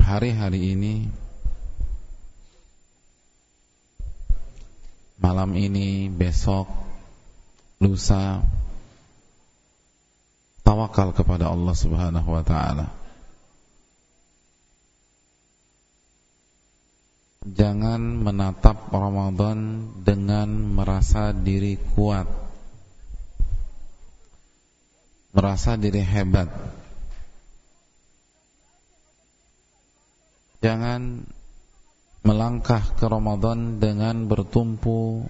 Hari-hari 0.00 0.74
ini 0.74 0.94
malam 5.20 5.52
ini, 5.54 6.08
besok, 6.08 6.66
lusa 7.78 8.40
tawakal 10.64 11.12
kepada 11.16 11.52
Allah 11.52 11.76
Subhanahu 11.76 12.28
wa 12.28 12.42
taala. 12.44 12.99
Jangan 17.40 18.20
menatap 18.20 18.92
Ramadan 18.92 19.88
dengan 19.96 20.76
merasa 20.76 21.32
diri 21.32 21.80
kuat 21.96 22.28
Merasa 25.32 25.80
diri 25.80 26.04
hebat 26.04 26.52
Jangan 30.60 31.24
melangkah 32.20 32.84
ke 33.00 33.08
Ramadan 33.08 33.80
dengan 33.80 34.28
bertumpu 34.28 35.24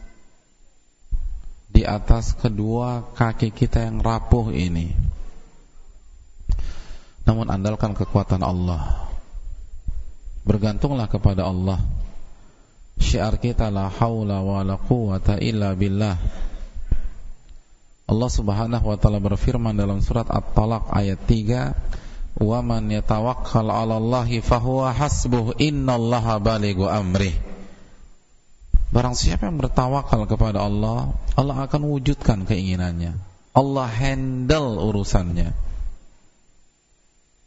di 1.70 1.86
atas 1.86 2.34
kedua 2.34 3.14
kaki 3.14 3.54
kita 3.54 3.86
yang 3.86 4.02
rapuh 4.02 4.50
ini. 4.50 4.90
Namun 7.22 7.46
andalkan 7.46 7.94
kekuatan 7.94 8.42
Allah. 8.42 9.06
Bergantunglah 10.42 11.06
kepada 11.06 11.46
Allah 11.46 11.99
Syiar 13.00 13.40
kita 13.40 13.72
la 13.72 13.88
haula 13.88 14.44
wa 14.44 14.60
la 14.60 14.76
quwata 14.76 15.40
illa 15.40 15.72
billah. 15.72 16.14
Allah 18.10 18.30
Subhanahu 18.30 18.84
wa 18.90 18.96
taala 18.98 19.22
berfirman 19.22 19.72
dalam 19.72 20.04
surat 20.04 20.26
At-Talaq 20.28 20.90
ayat 20.92 21.24
3, 21.24 21.72
"Wa 22.36 22.58
man 22.60 22.90
yatawakkal 22.90 23.70
'ala 23.70 23.96
Allahi 23.96 24.42
fahuwa 24.44 24.92
hasbuh, 24.92 25.56
innallaha 25.62 26.42
balighu 26.42 26.90
amrih." 26.90 27.32
Barang 28.90 29.14
siapa 29.14 29.46
yang 29.46 29.62
bertawakal 29.62 30.26
kepada 30.26 30.66
Allah, 30.66 31.14
Allah 31.38 31.56
akan 31.62 31.86
wujudkan 31.86 32.42
keinginannya. 32.42 33.14
Allah 33.54 33.86
handle 33.86 34.82
urusannya. 34.82 35.54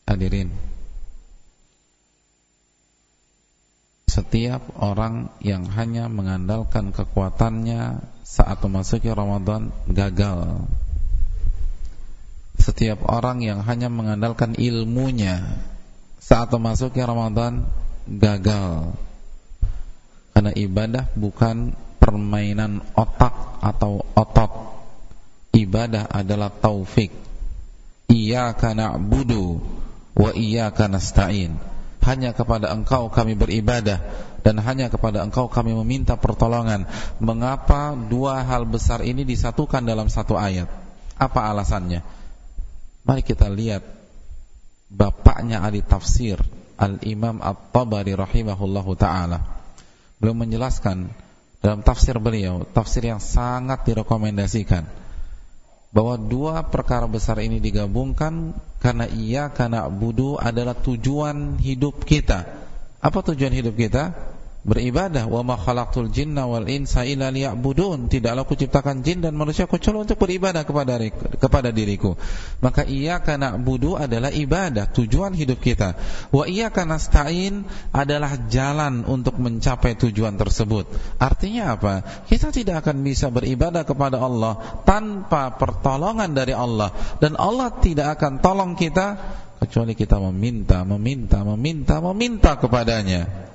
Hadirin, 0.07 0.51
setiap 4.13 4.77
orang 4.77 5.33
yang 5.41 5.65
hanya 5.73 6.05
mengandalkan 6.05 6.93
kekuatannya 6.93 8.05
saat 8.21 8.61
memasuki 8.61 9.09
Ramadan 9.09 9.73
gagal. 9.89 10.69
Setiap 12.61 13.09
orang 13.09 13.41
yang 13.41 13.65
hanya 13.65 13.89
mengandalkan 13.89 14.53
ilmunya 14.53 15.41
saat 16.21 16.53
memasuki 16.53 17.01
Ramadan 17.01 17.65
gagal. 18.05 18.93
Karena 20.37 20.53
ibadah 20.61 21.09
bukan 21.17 21.73
permainan 21.97 22.85
otak 22.93 23.33
atau 23.65 24.05
otot. 24.13 24.77
Ibadah 25.57 26.13
adalah 26.13 26.53
taufik. 26.53 27.09
Iyyaka 28.13 28.77
na'budu 28.77 29.57
wa 30.13 30.29
iyyaka 30.37 30.85
nasta'in 30.85 31.72
hanya 32.03 32.35
kepada 32.35 32.71
engkau 32.71 33.07
kami 33.07 33.33
beribadah 33.35 33.99
dan 34.43 34.59
hanya 34.59 34.91
kepada 34.91 35.23
engkau 35.23 35.47
kami 35.47 35.71
meminta 35.71 36.19
pertolongan. 36.19 36.83
Mengapa 37.23 37.95
dua 37.95 38.43
hal 38.43 38.67
besar 38.67 39.01
ini 39.01 39.23
disatukan 39.23 39.83
dalam 39.83 40.11
satu 40.11 40.35
ayat? 40.35 40.67
Apa 41.15 41.49
alasannya? 41.51 42.03
Mari 43.03 43.21
kita 43.23 43.47
lihat 43.47 43.83
bapaknya 44.91 45.63
ahli 45.63 45.83
tafsir 45.83 46.39
Al-Imam 46.79 47.39
At-Tabari 47.39 48.15
rahimahullahu 48.15 48.91
taala. 48.99 49.39
Beliau 50.19 50.35
menjelaskan 50.35 51.11
dalam 51.63 51.79
tafsir 51.79 52.19
beliau 52.19 52.67
tafsir 52.75 53.07
yang 53.07 53.23
sangat 53.23 53.87
direkomendasikan 53.87 54.83
bahwa 55.93 56.17
dua 56.17 56.65
perkara 56.73 57.05
besar 57.05 57.37
ini 57.45 57.61
digabungkan 57.61 58.57
karena 58.81 59.05
ia 59.13 59.53
karena 59.53 59.85
budu 59.85 60.41
adalah 60.41 60.73
tujuan 60.73 61.61
hidup 61.61 62.01
kita. 62.01 62.49
Apa 62.97 63.21
tujuan 63.21 63.53
hidup 63.53 63.77
kita? 63.77 64.32
Beribadah. 64.63 65.27
Wa 65.27 65.43
ma 65.43 65.59
khalaqtul 65.59 66.09
jinna 66.09 66.47
wal 66.47 66.65
insa 66.71 67.03
illa 67.03 67.29
liya'budun. 67.29 68.07
Tidaklah 68.07 68.47
aku 68.47 68.55
ciptakan 68.55 69.03
jin 69.03 69.19
dan 69.19 69.35
manusia 69.35 69.67
kecuali 69.67 70.07
untuk 70.07 70.17
beribadah 70.17 70.63
kepada 70.63 70.99
kepada 71.37 71.69
diriku. 71.69 72.15
Maka 72.63 72.87
iyyaka 72.87 73.35
na'budu 73.35 73.99
adalah 73.99 74.31
ibadah 74.31 74.89
tujuan 74.89 75.35
hidup 75.35 75.59
kita. 75.59 75.99
Wa 76.31 76.47
iyyaka 76.47 76.87
nasta'in 76.87 77.67
adalah 77.91 78.47
jalan 78.47 79.03
untuk 79.03 79.37
mencapai 79.37 79.99
tujuan 79.99 80.39
tersebut. 80.39 80.87
Artinya 81.19 81.75
apa? 81.75 82.25
Kita 82.25 82.49
tidak 82.49 82.87
akan 82.87 83.03
bisa 83.03 83.29
beribadah 83.29 83.83
kepada 83.83 84.23
Allah 84.23 84.83
tanpa 84.87 85.59
pertolongan 85.59 86.31
dari 86.31 86.55
Allah. 86.55 86.95
Dan 87.19 87.35
Allah 87.35 87.69
tidak 87.83 88.17
akan 88.19 88.39
tolong 88.39 88.71
kita 88.79 89.19
kecuali 89.63 89.95
kita 89.95 90.19
meminta 90.19 90.83
meminta 90.83 91.39
meminta 91.47 92.03
meminta 92.03 92.59
kepadanya 92.59 93.52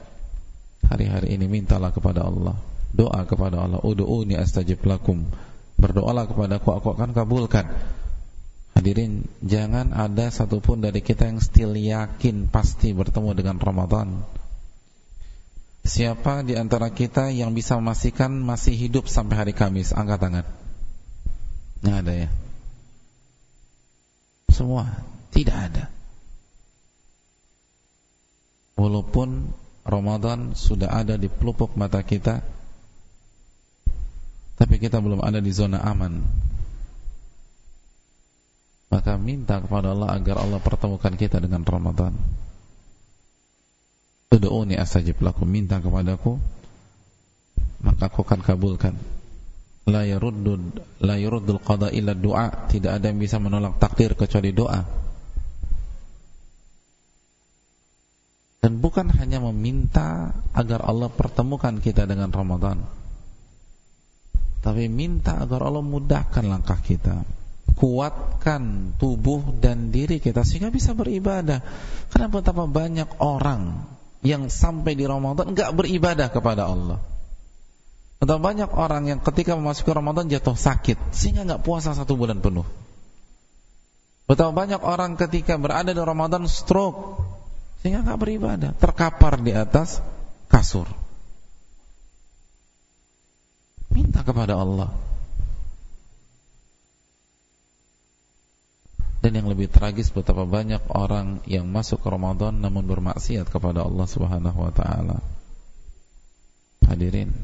Hari-hari 0.89 1.37
ini 1.37 1.47
mintalah 1.49 1.93
kepada 1.93 2.25
Allah. 2.25 2.57
Doa 2.93 3.21
kepada 3.29 3.61
Allah. 3.61 3.81
Udu'uni 3.85 4.41
astajib 4.41 4.81
lakum. 4.89 5.29
Berdoalah 5.77 6.25
kepada 6.25 6.59
aku 6.59 6.91
akan 6.97 7.13
kabulkan. 7.13 7.69
Hadirin 8.73 9.29
Jangan 9.45 9.93
ada 9.93 10.33
satupun 10.33 10.81
dari 10.81 11.03
kita 11.03 11.27
yang 11.27 11.43
still 11.43 11.75
yakin 11.75 12.47
Pasti 12.49 12.95
bertemu 12.97 13.37
dengan 13.37 13.57
Ramadan. 13.61 14.25
Siapa 15.85 16.45
di 16.45 16.57
antara 16.57 16.91
kita 16.93 17.31
yang 17.33 17.53
bisa 17.53 17.77
memastikan 17.77 18.33
Masih 18.39 18.75
hidup 18.75 19.07
sampai 19.11 19.37
hari 19.45 19.53
Kamis? 19.53 19.93
Angkat 19.93 20.19
tangan. 20.19 20.47
Nggak 21.85 21.99
ada 22.07 22.13
ya? 22.27 22.29
Semua? 24.51 24.89
Tidak 25.31 25.55
ada. 25.55 25.85
Walaupun 28.79 29.51
Ramadan 29.89 30.53
sudah 30.53 30.93
ada 30.93 31.17
di 31.17 31.33
pelupuk 31.33 31.73
mata 31.73 32.05
kita 32.05 32.45
tapi 34.59 34.77
kita 34.77 35.01
belum 35.01 35.23
ada 35.25 35.39
di 35.41 35.55
zona 35.55 35.81
aman. 35.81 36.19
Maka 38.91 39.15
minta 39.17 39.63
kepada 39.63 39.95
Allah 39.95 40.13
agar 40.13 40.43
Allah 40.43 40.59
pertemukan 40.59 41.15
kita 41.15 41.39
dengan 41.39 41.63
Ramadan. 41.63 42.13
Udu'uni 44.29 44.77
astajib 44.77 45.25
lakum 45.25 45.49
minta 45.49 45.81
kepadaku 45.81 46.37
maka 47.79 48.11
aku 48.11 48.27
akan 48.27 48.41
kabulkan. 48.43 48.95
La 49.89 50.05
yaruddu 50.05 50.59
la 51.01 51.17
yuruddul 51.17 51.63
qada 51.63 51.89
illa 51.95 52.13
du'a. 52.13 52.69
Tidak 52.69 52.91
ada 52.91 53.09
yang 53.09 53.23
bisa 53.23 53.39
menolak 53.41 53.79
takdir 53.81 54.13
kecuali 54.19 54.53
doa 54.53 55.08
dan 58.59 58.83
bukan 58.83 59.07
hanya 59.15 59.39
meminta 59.39 60.35
agar 60.51 60.83
Allah 60.83 61.07
pertemukan 61.07 61.79
kita 61.79 62.11
dengan 62.11 62.35
Ramadan. 62.35 62.83
Tapi 64.59 64.91
minta 64.91 65.39
agar 65.39 65.71
Allah 65.71 65.87
mudahkan 65.87 66.43
langkah 66.43 66.83
kita. 66.83 67.23
Kuatkan 67.79 68.95
tubuh 68.99 69.55
dan 69.63 69.95
diri 69.95 70.19
kita 70.19 70.43
sehingga 70.43 70.75
bisa 70.75 70.99
beribadah. 70.99 71.63
Karena 72.11 72.27
betapa 72.27 72.67
banyak 72.67 73.23
orang 73.23 73.87
yang 74.27 74.51
sampai 74.51 74.99
di 74.99 75.07
Ramadan 75.07 75.55
enggak 75.55 75.71
beribadah 75.79 76.27
kepada 76.27 76.67
Allah. 76.67 76.99
Betapa 78.19 78.43
banyak 78.43 78.75
orang 78.75 79.07
yang 79.07 79.21
ketika 79.23 79.55
memasuki 79.55 79.95
Ramadan 79.95 80.27
jatuh 80.27 80.59
sakit 80.59 81.15
sehingga 81.15 81.47
enggak 81.47 81.63
puasa 81.63 81.95
satu 81.95 82.19
bulan 82.19 82.43
penuh. 82.43 82.67
Betapa 84.27 84.51
banyak 84.51 84.83
orang 84.83 85.15
ketika 85.15 85.55
berada 85.55 85.95
di 85.95 86.03
Ramadan 86.03 86.51
stroke 86.51 87.23
sehingga 87.79 88.03
nggak 88.03 88.21
beribadah, 88.21 88.71
terkapar 88.75 89.39
di 89.39 89.55
atas 89.55 90.03
kasur. 90.51 90.91
Minta 93.95 94.27
kepada 94.27 94.59
Allah. 94.59 94.91
Dan 99.19 99.35
yang 99.35 99.51
lebih 99.51 99.67
tragis 99.67 100.15
betapa 100.15 100.47
banyak 100.47 100.79
orang 100.95 101.43
yang 101.43 101.67
masuk 101.67 101.99
ke 101.99 102.09
Ramadan 102.09 102.63
namun 102.63 102.87
bermaksiat 102.87 103.51
kepada 103.51 103.83
Allah 103.83 104.07
Subhanahu 104.07 104.59
wa 104.63 104.71
taala. 104.71 105.19
Hadirin, 106.87 107.35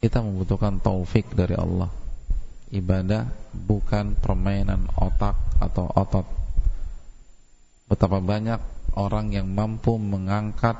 kita 0.00 0.24
membutuhkan 0.24 0.80
taufik 0.80 1.28
dari 1.36 1.52
Allah. 1.52 1.92
Ibadah 2.72 3.28
bukan 3.52 4.16
permainan 4.16 4.88
otak 4.96 5.36
atau 5.60 5.86
otot 5.92 6.45
betapa 7.86 8.18
banyak 8.18 8.58
orang 8.98 9.30
yang 9.34 9.46
mampu 9.50 9.98
mengangkat 9.98 10.78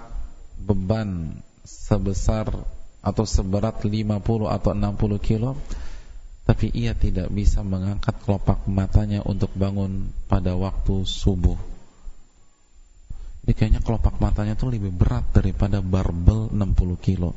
beban 0.59 1.43
sebesar 1.63 2.51
atau 3.03 3.25
seberat 3.25 3.87
50 3.87 4.19
atau 4.51 4.71
60 4.75 5.19
kilo 5.23 5.55
tapi 6.47 6.71
ia 6.71 6.95
tidak 6.95 7.31
bisa 7.35 7.67
mengangkat 7.67 8.15
kelopak 8.23 8.71
matanya 8.71 9.19
untuk 9.27 9.51
bangun 9.59 10.15
pada 10.31 10.55
waktu 10.55 11.03
subuh. 11.03 11.59
Ini 13.43 13.51
kayaknya 13.55 13.83
kelopak 13.83 14.23
matanya 14.23 14.55
itu 14.55 14.71
lebih 14.71 14.95
berat 14.95 15.27
daripada 15.35 15.83
barbel 15.83 16.51
60 16.55 16.99
kilo 17.03 17.35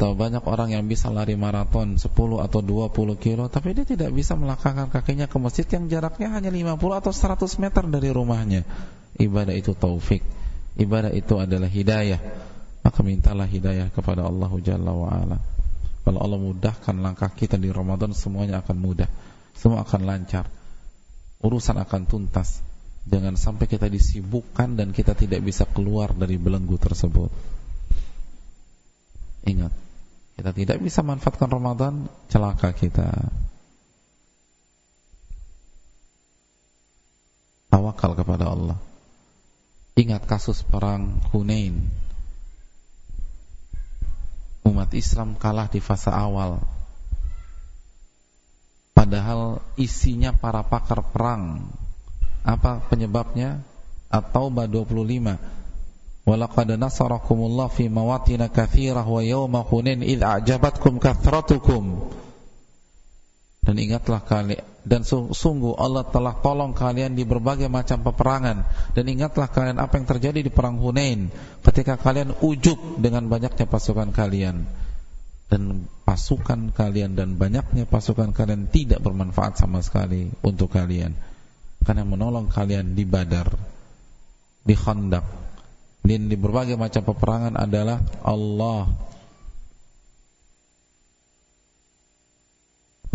Betapa 0.00 0.16
banyak 0.16 0.48
orang 0.48 0.72
yang 0.72 0.88
bisa 0.88 1.12
lari 1.12 1.36
maraton 1.36 2.00
10 2.00 2.08
atau 2.40 2.60
20 2.64 3.20
kilo 3.20 3.52
Tapi 3.52 3.76
dia 3.76 3.84
tidak 3.84 4.16
bisa 4.16 4.32
melangkahkan 4.32 4.88
kakinya 4.88 5.28
ke 5.28 5.36
masjid 5.36 5.68
yang 5.76 5.92
jaraknya 5.92 6.32
hanya 6.32 6.48
50 6.48 6.72
atau 7.04 7.12
100 7.12 7.60
meter 7.60 7.84
dari 7.84 8.08
rumahnya. 8.08 8.64
Ibadah 9.20 9.52
itu 9.52 9.76
taufik. 9.76 10.24
Ibadah 10.80 11.12
itu 11.12 11.36
adalah 11.36 11.68
hidayah. 11.68 12.16
Maka 12.80 13.00
mintalah 13.04 13.44
hidayah 13.44 13.92
kepada 13.92 14.24
Allah 14.24 14.48
Jalla 14.64 14.88
wa'ala 14.88 15.36
Kalau 16.00 16.16
Allah 16.24 16.40
mudahkan 16.48 16.96
langkah 16.96 17.28
kita 17.28 17.60
di 17.60 17.68
Ramadan 17.68 18.16
Semuanya 18.16 18.64
akan 18.64 18.80
mudah. 18.80 19.12
Semua 19.52 19.84
akan 19.84 20.00
lancar. 20.08 20.48
Urusan 21.44 21.76
akan 21.76 22.08
tuntas. 22.08 22.64
Jangan 23.04 23.36
sampai 23.36 23.68
kita 23.68 23.92
disibukkan 23.92 24.80
dan 24.80 24.96
kita 24.96 25.12
tidak 25.12 25.44
bisa 25.44 25.68
keluar 25.68 26.16
dari 26.16 26.40
belenggu 26.40 26.80
tersebut. 26.80 27.28
Ingat, 29.44 29.89
kita 30.40 30.56
tidak 30.56 30.80
bisa 30.80 31.04
manfaatkan 31.04 31.52
Ramadan, 31.52 32.08
celaka 32.32 32.72
kita. 32.72 33.12
Tawakal 37.68 38.16
kepada 38.16 38.48
Allah. 38.48 38.80
Ingat 40.00 40.24
kasus 40.24 40.64
perang 40.64 41.20
Hunain. 41.28 41.92
Umat 44.64 44.88
Islam 44.96 45.36
kalah 45.36 45.68
di 45.68 45.84
fase 45.84 46.08
awal. 46.08 46.64
Padahal 48.96 49.60
isinya 49.76 50.32
para 50.32 50.64
pakar 50.64 51.04
perang. 51.04 51.68
Apa 52.48 52.80
penyebabnya? 52.88 53.60
At-Taubah 54.08 54.64
25 54.64 55.59
Walaqad 56.28 56.76
nasarakumullah 56.76 57.72
fi 57.72 57.88
mawatina 57.88 58.52
kathirah 58.52 59.06
wa 59.08 59.24
yawma 59.24 59.64
hunin 59.64 60.04
idh 60.04 60.20
a'jabatkum 60.20 61.00
kathratukum. 61.00 62.12
Dan 63.60 63.76
ingatlah 63.76 64.24
kalian 64.24 64.64
dan 64.80 65.04
sungguh 65.04 65.76
Allah 65.76 66.08
telah 66.08 66.40
tolong 66.40 66.72
kalian 66.72 67.12
di 67.12 67.28
berbagai 67.28 67.68
macam 67.68 68.00
peperangan. 68.00 68.64
Dan 68.96 69.04
ingatlah 69.12 69.52
kalian 69.52 69.76
apa 69.76 70.00
yang 70.00 70.06
terjadi 70.08 70.40
di 70.40 70.48
perang 70.48 70.80
Hunain 70.80 71.28
ketika 71.60 72.00
kalian 72.00 72.32
ujub 72.40 72.96
dengan 72.96 73.28
banyaknya 73.28 73.68
pasukan 73.68 74.08
kalian. 74.16 74.64
Dan 75.50 75.84
pasukan 76.06 76.72
kalian 76.72 77.18
dan 77.18 77.36
banyaknya 77.36 77.84
pasukan 77.84 78.32
kalian 78.32 78.70
tidak 78.72 79.04
bermanfaat 79.04 79.60
sama 79.60 79.84
sekali 79.84 80.32
untuk 80.40 80.72
kalian. 80.72 81.12
Karena 81.84 82.04
menolong 82.08 82.48
kalian 82.48 82.96
di 82.96 83.04
Badar 83.04 83.52
di 84.64 84.76
Khandaq 84.76 85.49
di 86.00 86.36
berbagai 86.36 86.74
macam 86.80 87.02
peperangan 87.04 87.54
adalah 87.54 88.00
Allah 88.24 88.88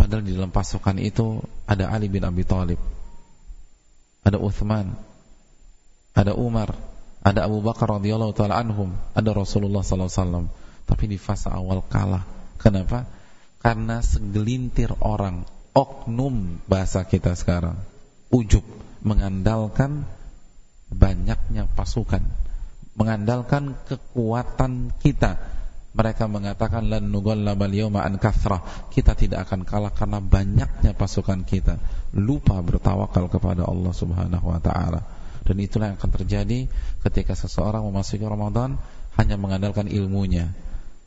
Padahal 0.06 0.22
di 0.22 0.38
dalam 0.38 0.54
pasukan 0.54 1.02
itu 1.02 1.42
ada 1.66 1.90
Ali 1.90 2.14
bin 2.14 2.22
Abi 2.22 2.46
Thalib, 2.46 2.78
ada 4.22 4.38
Uthman, 4.38 4.94
ada 6.14 6.38
Umar, 6.38 6.78
ada 7.26 7.50
Abu 7.50 7.66
Bakar 7.66 7.98
radhiyallahu 7.98 8.38
taala 8.38 8.62
anhum, 8.62 8.94
ada 9.18 9.34
Rasulullah 9.34 9.82
sallallahu 9.82 10.06
alaihi 10.06 10.22
wasallam. 10.22 10.46
Tapi 10.86 11.04
di 11.10 11.18
fase 11.18 11.50
awal 11.50 11.82
kalah. 11.90 12.22
Kenapa? 12.62 13.10
Karena 13.66 14.06
segelintir 14.06 14.94
orang, 15.02 15.42
oknum 15.74 16.62
bahasa 16.70 17.02
kita 17.02 17.34
sekarang, 17.34 17.74
ujub 18.30 18.62
mengandalkan 19.02 20.06
banyaknya 20.94 21.66
pasukan, 21.74 22.22
mengandalkan 22.96 23.76
kekuatan 23.88 24.96
kita 25.04 25.56
mereka 25.96 26.28
mengatakan 26.28 26.92
lan 26.92 27.08
nughallabal 27.08 27.72
yawma 27.72 28.04
an. 28.04 28.20
Kita 28.20 29.16
tidak 29.16 29.48
akan 29.48 29.64
kalah 29.64 29.96
karena 29.96 30.20
banyaknya 30.20 30.92
pasukan 30.92 31.48
kita. 31.48 31.80
Lupa 32.20 32.60
bertawakal 32.60 33.32
kepada 33.32 33.64
Allah 33.64 33.96
Subhanahu 33.96 34.52
wa 34.52 34.60
taala. 34.60 35.08
Dan 35.48 35.56
itulah 35.64 35.88
yang 35.88 35.96
akan 35.96 36.12
terjadi 36.12 36.68
ketika 37.00 37.32
seseorang 37.32 37.88
memasuki 37.88 38.28
Ramadan 38.28 38.76
hanya 39.16 39.40
mengandalkan 39.40 39.88
ilmunya, 39.88 40.52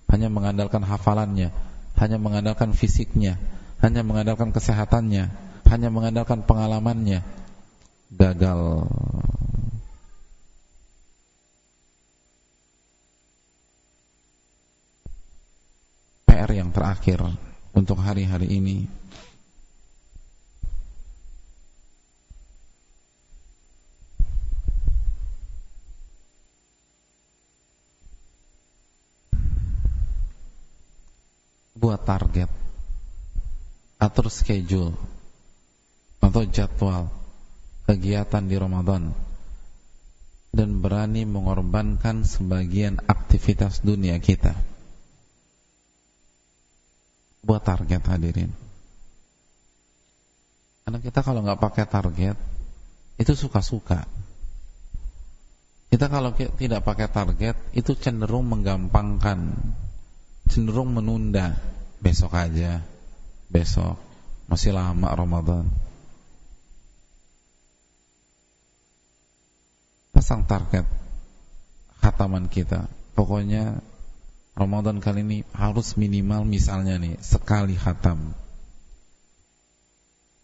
hanya 0.08 0.32
mengandalkan 0.32 0.80
hafalannya, 0.80 1.52
hanya 2.00 2.16
mengandalkan 2.16 2.72
fisiknya, 2.72 3.36
hanya 3.84 4.00
mengandalkan 4.00 4.56
kesehatannya, 4.56 5.24
hanya 5.68 5.88
mengandalkan 5.92 6.48
pengalamannya. 6.48 7.20
Gagal 8.08 8.88
PR 16.38 16.54
yang 16.54 16.70
terakhir 16.70 17.18
untuk 17.74 17.98
hari-hari 17.98 18.46
ini. 18.46 18.86
Buat 31.74 32.06
target 32.06 32.46
atur 33.98 34.30
schedule 34.30 34.94
atau 36.22 36.46
jadwal 36.46 37.10
kegiatan 37.90 38.46
di 38.46 38.54
Ramadan 38.54 39.10
dan 40.54 40.78
berani 40.78 41.26
mengorbankan 41.26 42.22
sebagian 42.22 43.02
aktivitas 43.10 43.82
dunia 43.82 44.22
kita 44.22 44.77
buat 47.48 47.64
target 47.64 48.04
hadirin. 48.04 48.52
Karena 50.84 51.00
kita 51.00 51.24
kalau 51.24 51.40
nggak 51.40 51.56
pakai 51.64 51.88
target 51.88 52.36
itu 53.16 53.32
suka-suka. 53.32 54.04
Kita 55.88 56.12
kalau 56.12 56.36
tidak 56.36 56.84
pakai 56.84 57.08
target 57.08 57.56
itu 57.72 57.96
cenderung 57.96 58.52
menggampangkan, 58.52 59.56
cenderung 60.52 60.92
menunda 60.92 61.56
besok 62.04 62.36
aja, 62.36 62.84
besok 63.48 63.96
masih 64.44 64.76
lama 64.76 65.08
Ramadan. 65.16 65.64
Pasang 70.12 70.44
target 70.44 70.84
khataman 72.04 72.52
kita, 72.52 72.84
pokoknya 73.16 73.80
Ramadan 74.58 74.98
kali 74.98 75.22
ini 75.22 75.38
harus 75.54 75.94
minimal 75.94 76.42
misalnya 76.42 76.98
nih 76.98 77.14
sekali 77.22 77.78
khatam. 77.78 78.34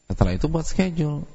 Setelah 0.06 0.38
itu 0.38 0.46
buat 0.46 0.62
schedule. 0.62 1.26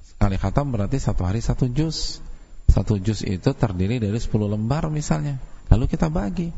Sekali 0.00 0.40
khatam 0.40 0.72
berarti 0.72 0.96
satu 0.96 1.28
hari 1.28 1.44
satu 1.44 1.68
juz. 1.68 2.24
Satu 2.72 2.96
juz 2.96 3.20
itu 3.20 3.52
terdiri 3.52 4.00
dari 4.00 4.16
10 4.16 4.32
lembar 4.48 4.88
misalnya. 4.88 5.36
Lalu 5.68 5.92
kita 5.92 6.08
bagi. 6.08 6.48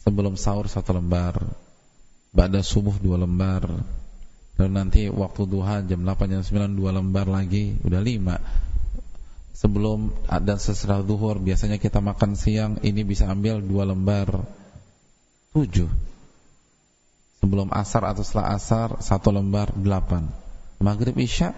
Sebelum 0.00 0.40
sahur 0.40 0.64
satu 0.64 0.96
lembar. 0.96 1.44
Ba'da 2.32 2.64
subuh 2.64 2.96
dua 2.96 3.20
lembar. 3.20 3.68
Lalu 4.56 4.70
nanti 4.72 5.02
waktu 5.12 5.44
duha 5.44 5.84
jam 5.84 6.08
8 6.08 6.40
jam 6.40 6.40
9 6.40 6.72
dua 6.72 6.96
lembar 6.96 7.28
lagi. 7.28 7.76
Udah 7.84 8.00
lima 8.00 8.40
sebelum 9.54 10.10
dan 10.26 10.58
sesudah 10.58 11.06
zuhur 11.06 11.38
biasanya 11.38 11.78
kita 11.78 12.02
makan 12.02 12.34
siang 12.34 12.82
ini 12.82 13.06
bisa 13.06 13.30
ambil 13.30 13.62
dua 13.62 13.86
lembar 13.86 14.42
tujuh. 15.54 15.88
Sebelum 17.38 17.70
asar 17.70 18.02
atau 18.08 18.26
setelah 18.26 18.58
asar 18.58 18.88
satu 18.98 19.30
lembar 19.30 19.70
delapan. 19.78 20.26
Maghrib 20.82 21.14
isya 21.16 21.54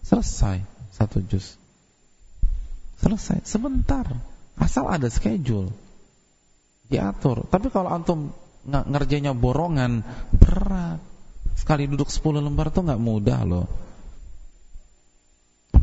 selesai. 0.00 0.64
Satu 0.94 1.20
juz 1.20 1.60
selesai. 3.04 3.44
Sebentar. 3.44 4.08
Asal 4.56 4.88
ada 4.88 5.10
schedule. 5.12 5.68
Diatur. 6.88 7.44
Tapi 7.50 7.68
kalau 7.68 7.92
antum 7.92 8.32
ngerjainnya 8.64 9.36
borongan 9.36 10.00
berat. 10.32 11.02
Sekali 11.54 11.86
duduk 11.86 12.08
sepuluh 12.08 12.40
lembar 12.40 12.72
tuh 12.72 12.88
nggak 12.88 13.02
mudah 13.02 13.40
loh 13.44 13.83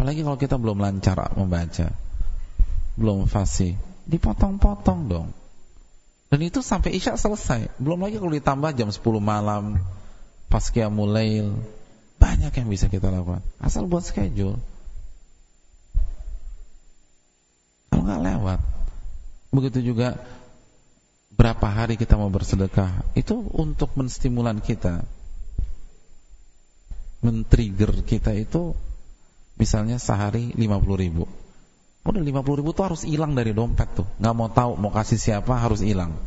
Apalagi 0.02 0.26
kalau 0.26 0.34
kita 0.34 0.58
belum 0.58 0.82
lancar 0.82 1.14
membaca, 1.38 1.94
belum 2.98 3.30
fasih, 3.30 3.78
dipotong-potong 4.10 5.06
dong. 5.06 5.30
Dan 6.26 6.42
itu 6.42 6.66
sampai 6.66 6.98
isya 6.98 7.14
selesai. 7.14 7.70
Belum 7.78 8.02
lagi 8.02 8.18
kalau 8.18 8.34
ditambah 8.34 8.74
jam 8.74 8.90
10 8.90 8.98
malam, 9.22 9.78
pas 10.50 10.66
mulai 10.90 11.46
banyak 12.18 12.50
yang 12.50 12.68
bisa 12.74 12.90
kita 12.90 13.14
lakukan. 13.14 13.46
Asal 13.62 13.86
buat 13.86 14.02
schedule. 14.02 14.58
Kalau 17.94 18.02
nggak 18.02 18.26
lewat. 18.26 18.60
Begitu 19.54 19.94
juga 19.94 20.18
berapa 21.30 21.70
hari 21.70 21.94
kita 21.94 22.18
mau 22.18 22.34
bersedekah, 22.34 23.06
itu 23.14 23.38
untuk 23.54 23.94
menstimulan 23.94 24.66
kita. 24.66 25.06
Men-trigger 27.22 28.02
kita 28.02 28.34
itu 28.34 28.74
Misalnya 29.62 30.02
sehari 30.02 30.58
50 30.58 30.98
ribu. 30.98 31.30
Udah 32.02 32.18
50 32.18 32.58
ribu 32.66 32.74
tuh 32.74 32.90
harus 32.90 33.06
hilang 33.06 33.38
dari 33.38 33.54
dompet 33.54 33.94
tuh. 33.94 34.10
Gak 34.18 34.34
mau 34.34 34.50
tahu 34.50 34.74
mau 34.74 34.90
kasih 34.90 35.22
siapa 35.22 35.54
harus 35.54 35.86
hilang. 35.86 36.18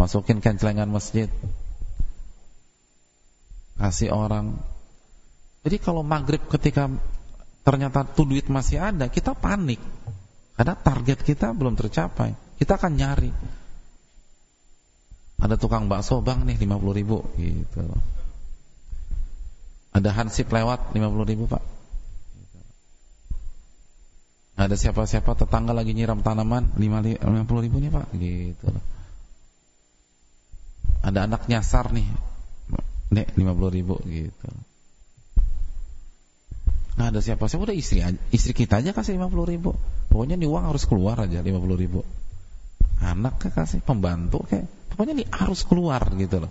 Masukin 0.00 0.40
kencelengan 0.40 0.88
masjid. 0.88 1.28
Kasih 3.76 4.16
orang. 4.16 4.56
Jadi 5.60 5.76
kalau 5.76 6.00
maghrib 6.00 6.40
ketika 6.48 6.88
Ternyata 7.68 8.00
tuh 8.00 8.24
duit 8.24 8.48
masih 8.48 8.80
ada 8.80 9.12
Kita 9.12 9.36
panik. 9.36 9.76
Karena 10.56 10.72
target 10.72 11.20
kita 11.20 11.52
belum 11.52 11.76
tercapai. 11.76 12.32
Kita 12.56 12.80
akan 12.80 12.92
nyari. 12.96 13.28
Ada 15.36 15.60
tukang 15.60 15.84
bakso 15.84 16.24
bang 16.24 16.48
nih 16.48 16.56
50 16.64 16.96
ribu. 16.96 17.28
Gitu. 17.36 17.84
Ada 19.92 20.16
hansip 20.16 20.48
lewat 20.48 20.96
50 20.96 21.28
ribu 21.28 21.44
pak 21.44 21.77
ada 24.58 24.74
siapa-siapa 24.74 25.38
tetangga 25.38 25.70
lagi 25.70 25.94
nyiram 25.94 26.18
tanaman 26.18 26.74
50 26.74 27.22
ribu 27.62 27.76
nih 27.78 27.90
pak. 27.94 28.06
Gitu 28.18 28.66
ada 30.98 31.30
anak 31.30 31.46
nyasar 31.46 31.94
nih. 31.94 32.10
Nek 33.08 33.32
50 33.38 33.72
ribu 33.72 33.96
gitu 34.04 34.50
nah 36.98 37.14
ada 37.14 37.22
siapa-siapa. 37.22 37.62
Udah 37.62 37.78
istri 37.78 38.02
istri 38.34 38.52
kita 38.52 38.82
aja 38.82 38.90
kasih 38.90 39.14
50 39.22 39.54
ribu. 39.54 39.70
Pokoknya 40.10 40.34
nih 40.34 40.50
uang 40.50 40.66
harus 40.66 40.82
keluar 40.82 41.14
aja 41.22 41.38
50 41.38 41.54
ribu. 41.78 42.02
Anak 42.98 43.38
kayak 43.38 43.54
kasih 43.54 43.80
pembantu 43.86 44.42
kayak 44.50 44.66
pokoknya 44.90 45.22
nih 45.22 45.28
harus 45.30 45.62
keluar 45.62 46.02
gitu 46.18 46.42
loh. 46.42 46.50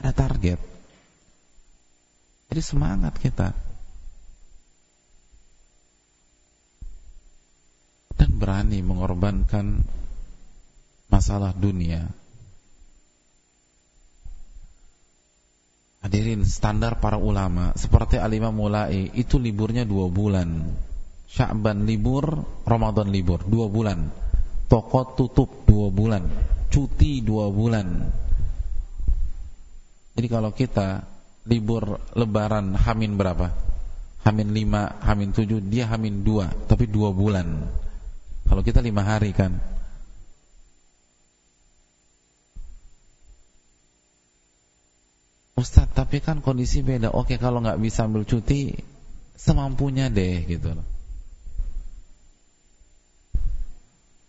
Ada 0.00 0.16
target. 0.16 0.56
Jadi 2.48 2.60
semangat 2.64 3.20
kita 3.20 3.52
dan 8.22 8.38
berani 8.38 8.78
mengorbankan 8.86 9.82
masalah 11.10 11.50
dunia 11.50 12.06
Hadirin 16.02 16.46
standar 16.46 17.02
para 17.02 17.18
ulama 17.18 17.74
seperti 17.74 18.18
Alimah 18.18 18.50
Mulai 18.50 19.14
itu 19.14 19.38
liburnya 19.38 19.86
dua 19.86 20.10
bulan. 20.10 20.66
Sya'ban 21.30 21.86
libur, 21.86 22.42
Ramadan 22.66 23.06
libur 23.06 23.46
dua 23.46 23.70
bulan. 23.70 24.10
Toko 24.66 25.14
tutup 25.14 25.62
dua 25.62 25.94
bulan, 25.94 26.26
cuti 26.74 27.22
dua 27.22 27.54
bulan. 27.54 27.86
Jadi 30.18 30.26
kalau 30.26 30.50
kita 30.50 31.06
libur 31.46 32.02
Lebaran 32.18 32.74
Hamin 32.74 33.14
berapa? 33.14 33.54
Hamin 34.26 34.50
lima, 34.50 34.98
Hamin 35.06 35.30
tujuh, 35.30 35.62
dia 35.62 35.86
Hamin 35.86 36.26
dua, 36.26 36.50
tapi 36.66 36.90
dua 36.90 37.14
bulan. 37.14 37.62
Kalau 38.52 38.60
kita 38.60 38.84
lima 38.84 39.00
hari 39.00 39.32
kan, 39.32 39.56
Ustaz, 45.56 45.88
tapi 45.96 46.20
kan 46.20 46.44
kondisi 46.44 46.84
beda. 46.84 47.16
Oke, 47.16 47.40
kalau 47.40 47.64
nggak 47.64 47.80
bisa 47.80 48.04
ambil 48.04 48.28
cuti, 48.28 48.76
semampunya 49.40 50.12
deh, 50.12 50.44
gitu 50.44 50.76
loh. 50.76 50.84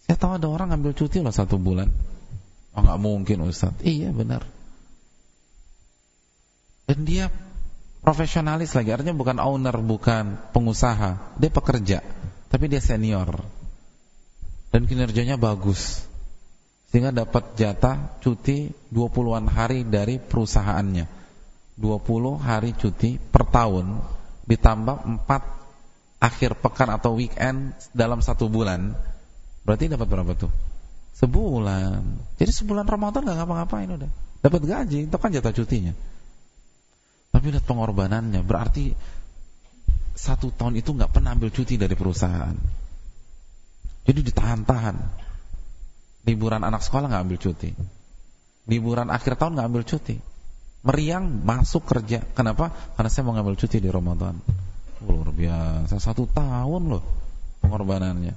Saya 0.07 0.15
tahu 0.15 0.39
ada 0.39 0.47
orang 0.47 0.71
ambil 0.71 0.95
cuti 0.95 1.19
loh 1.19 1.35
satu 1.35 1.59
bulan. 1.59 1.91
Oh, 2.71 2.79
nggak 2.79 3.03
mungkin 3.03 3.43
Ustaz. 3.43 3.75
Iya, 3.83 4.15
benar. 4.15 4.47
Dan 6.87 7.03
dia 7.03 7.27
profesionalis 7.99 8.71
lagi, 8.71 8.95
artinya 8.95 9.19
bukan 9.19 9.43
owner, 9.43 9.75
bukan 9.83 10.39
pengusaha. 10.55 11.35
Dia 11.43 11.51
pekerja, 11.51 11.99
tapi 12.47 12.71
dia 12.71 12.79
senior. 12.79 13.62
Dan 14.73 14.89
kinerjanya 14.89 15.37
bagus. 15.37 16.01
Sehingga 16.89 17.13
dapat 17.13 17.53
jatah 17.53 18.17
cuti 18.21 18.73
20-an 18.89 19.45
hari 19.49 19.85
dari 19.85 20.17
perusahaannya 20.17 21.05
20 21.77 22.37
hari 22.37 22.73
cuti 22.77 23.17
per 23.17 23.49
tahun 23.49 23.97
ditambah 24.45 25.25
4 25.25 26.21
akhir 26.21 26.61
pekan 26.61 26.89
atau 26.93 27.17
weekend 27.17 27.73
dalam 27.97 28.21
satu 28.21 28.45
bulan 28.45 28.93
berarti 29.65 29.89
dapat 29.89 30.05
berapa 30.05 30.31
tuh? 30.37 30.51
Sebulan. 31.17 32.01
Jadi 32.37 32.51
sebulan 32.51 32.85
Ramadan 32.85 33.25
gak 33.25 33.37
ngapa-ngapain 33.41 33.89
udah. 33.89 34.11
Dapat 34.43 34.61
gaji, 34.67 35.07
itu 35.07 35.17
kan 35.17 35.31
jatah 35.31 35.55
cutinya. 35.55 35.93
Tapi 37.31 37.47
lihat 37.49 37.65
pengorbanannya, 37.65 38.43
berarti 38.43 38.91
satu 40.13 40.51
tahun 40.53 40.77
itu 40.77 40.93
nggak 40.93 41.15
pernah 41.15 41.33
ambil 41.33 41.49
cuti 41.49 41.79
dari 41.79 41.95
perusahaan. 41.95 42.53
Jadi 44.03 44.19
ditahan-tahan. 44.31 44.95
Liburan 46.23 46.63
anak 46.63 46.83
sekolah 46.83 47.11
nggak 47.11 47.23
ambil 47.23 47.39
cuti. 47.39 47.71
Liburan 48.67 49.11
akhir 49.11 49.35
tahun 49.35 49.59
nggak 49.59 49.67
ambil 49.67 49.83
cuti 49.83 50.15
meriang 50.83 51.41
masuk 51.41 51.87
kerja. 51.87 52.21
Kenapa? 52.35 52.69
Karena 52.99 53.09
saya 53.09 53.23
mau 53.25 53.33
ngambil 53.33 53.55
cuti 53.55 53.79
di 53.79 53.89
Ramadan. 53.89 54.35
Luar 55.03 55.31
biasa, 55.31 55.95
satu 55.97 56.27
tahun 56.29 56.91
loh 56.91 57.03
pengorbanannya. 57.63 58.35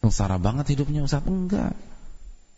Sengsara 0.00 0.40
banget 0.40 0.72
hidupnya 0.76 1.04
Ustaz. 1.04 1.24
Enggak. 1.28 1.76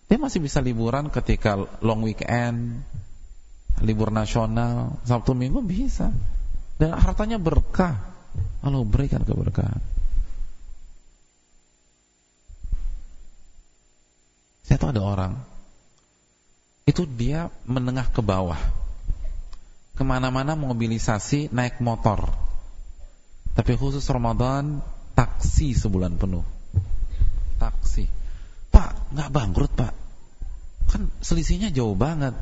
Dia 0.09 0.17
masih 0.17 0.41
bisa 0.41 0.65
liburan 0.65 1.13
ketika 1.13 1.61
long 1.85 2.01
weekend, 2.01 2.81
libur 3.85 4.09
nasional, 4.09 4.97
Sabtu 5.05 5.37
Minggu 5.37 5.61
bisa. 5.61 6.15
Dan 6.79 6.95
hartanya 6.95 7.37
berkah. 7.37 7.99
Allah 8.63 8.87
berikan 8.87 9.27
keberkahan. 9.27 9.83
Saya 14.69 14.77
tahu 14.77 14.93
ada 14.93 15.01
orang. 15.01 15.33
Itu 16.85 17.09
dia 17.09 17.49
menengah 17.65 18.13
ke 18.13 18.21
bawah. 18.21 18.61
Ke 19.97 20.05
mana-mana 20.05 20.53
mobilisasi 20.53 21.49
naik 21.49 21.81
motor. 21.81 22.29
Tapi 23.57 23.73
khusus 23.81 24.05
Ramadan 24.13 24.85
taksi 25.17 25.73
sebulan 25.73 26.21
penuh. 26.21 26.45
Taksi. 27.57 28.05
Pak 28.69 29.17
nggak 29.17 29.33
bangkrut 29.33 29.73
pak. 29.73 29.97
Kan 30.93 31.09
selisihnya 31.25 31.73
jauh 31.73 31.97
banget. 31.97 32.37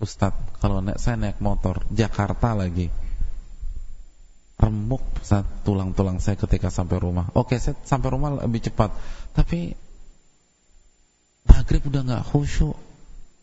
Ustadz 0.00 0.58
kalau 0.64 0.80
naik, 0.80 0.96
saya 0.96 1.20
naik 1.20 1.44
motor 1.44 1.84
Jakarta 1.92 2.56
lagi. 2.56 2.88
Remuk 4.56 5.04
tulang-tulang 5.60 6.24
saya 6.24 6.40
ketika 6.40 6.72
sampai 6.72 6.96
rumah. 6.96 7.28
Oke 7.36 7.60
saya 7.60 7.76
sampai 7.84 8.08
rumah 8.08 8.32
lebih 8.40 8.64
cepat. 8.64 8.96
Tapi 9.36 9.83
maghrib 11.48 11.82
udah 11.86 12.02
nggak 12.04 12.24
khusyuk 12.28 12.76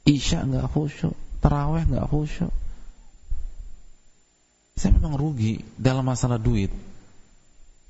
Isya 0.01 0.49
nggak 0.49 0.73
khusyuk, 0.73 1.13
teraweh 1.45 1.85
nggak 1.85 2.09
khusyuk. 2.09 2.49
Saya 4.73 4.97
memang 4.97 5.13
rugi 5.13 5.61
dalam 5.77 6.01
masalah 6.01 6.41
duit. 6.41 6.73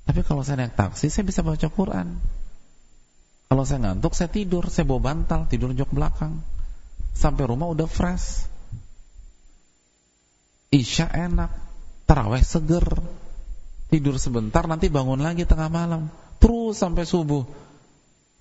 Tapi 0.03 0.19
kalau 0.27 0.43
saya 0.43 0.65
naik 0.65 0.75
taksi, 0.75 1.07
saya 1.07 1.23
bisa 1.23 1.39
baca 1.39 1.71
Quran. 1.71 2.19
Kalau 3.47 3.63
saya 3.63 3.79
ngantuk, 3.87 4.11
saya 4.11 4.27
tidur, 4.27 4.67
saya 4.67 4.83
bawa 4.83 5.11
bantal, 5.11 5.47
tidur 5.47 5.71
jok 5.71 5.95
belakang. 5.95 6.43
Sampai 7.15 7.47
rumah 7.47 7.71
udah 7.71 7.87
fresh. 7.87 8.43
Isya 10.71 11.07
enak, 11.07 11.51
teraweh 12.11 12.43
seger. 12.43 12.87
Tidur 13.87 14.19
sebentar, 14.19 14.67
nanti 14.67 14.91
bangun 14.91 15.19
lagi 15.23 15.47
tengah 15.47 15.71
malam. 15.71 16.11
Terus 16.43 16.79
sampai 16.79 17.07
subuh. 17.07 17.47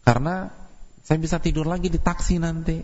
Karena 0.02 0.50
saya 1.00 1.18
bisa 1.18 1.40
tidur 1.40 1.66
lagi 1.66 1.88
di 1.88 1.98
taksi 2.00 2.38
nanti. 2.38 2.80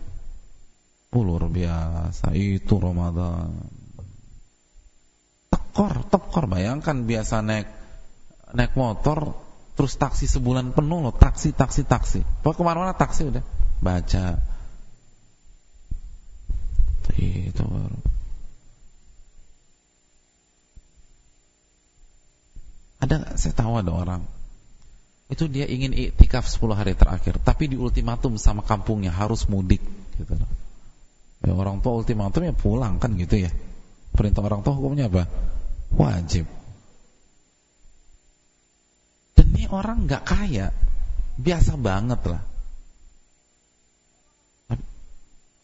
Oh, 1.15 1.23
luar 1.23 1.47
biasa 1.47 2.35
itu 2.35 2.75
Ramadan. 2.75 3.55
Tekor, 5.47 6.03
tekor. 6.11 6.45
Bayangkan 6.51 7.07
biasa 7.07 7.39
naik 7.45 7.67
naik 8.51 8.75
motor 8.75 9.37
terus 9.77 9.95
taksi 9.95 10.25
sebulan 10.25 10.73
penuh 10.73 10.99
loh, 10.99 11.15
taksi, 11.15 11.53
taksi, 11.53 11.85
taksi. 11.85 12.25
Pokoknya 12.41 12.57
ke 12.57 12.63
mana-mana 12.65 12.93
taksi 12.97 13.21
udah 13.29 13.43
baca. 13.79 14.25
Itu 17.17 17.63
baru. 17.63 17.99
Ada, 22.97 23.37
saya 23.37 23.53
tahu 23.53 23.73
ada 23.79 23.93
orang 23.93 24.21
itu 25.27 25.43
dia 25.51 25.67
ingin 25.67 25.91
iktikaf 25.91 26.47
10 26.47 26.71
hari 26.71 26.93
terakhir, 26.95 27.35
tapi 27.43 27.67
di 27.67 27.75
ultimatum 27.75 28.39
sama 28.39 28.63
kampungnya 28.63 29.11
harus 29.11 29.43
mudik 29.51 29.83
gitu. 30.15 30.33
Ya, 31.43 31.51
orang 31.53 31.83
tua 31.83 31.99
ultimatum 31.99 32.47
ya 32.47 32.55
pulang 32.55 32.97
kan 32.97 33.11
gitu 33.19 33.35
ya. 33.35 33.51
Perintah 34.15 34.41
orang 34.41 34.63
tua 34.63 34.73
hukumnya 34.73 35.11
apa? 35.11 35.27
Wajib. 35.93 36.47
Dan 39.35 39.45
ini 39.53 39.67
orang 39.67 40.07
nggak 40.07 40.23
kaya, 40.23 40.71
biasa 41.37 41.75
banget 41.75 42.23
lah. 42.23 42.41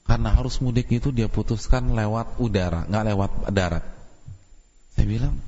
Karena 0.04 0.30
harus 0.36 0.60
mudik 0.60 0.92
itu 0.92 1.10
dia 1.16 1.32
putuskan 1.32 1.96
lewat 1.96 2.38
udara, 2.38 2.84
nggak 2.86 3.06
lewat 3.16 3.32
darat. 3.56 3.82
Saya 4.94 5.08
bilang, 5.08 5.40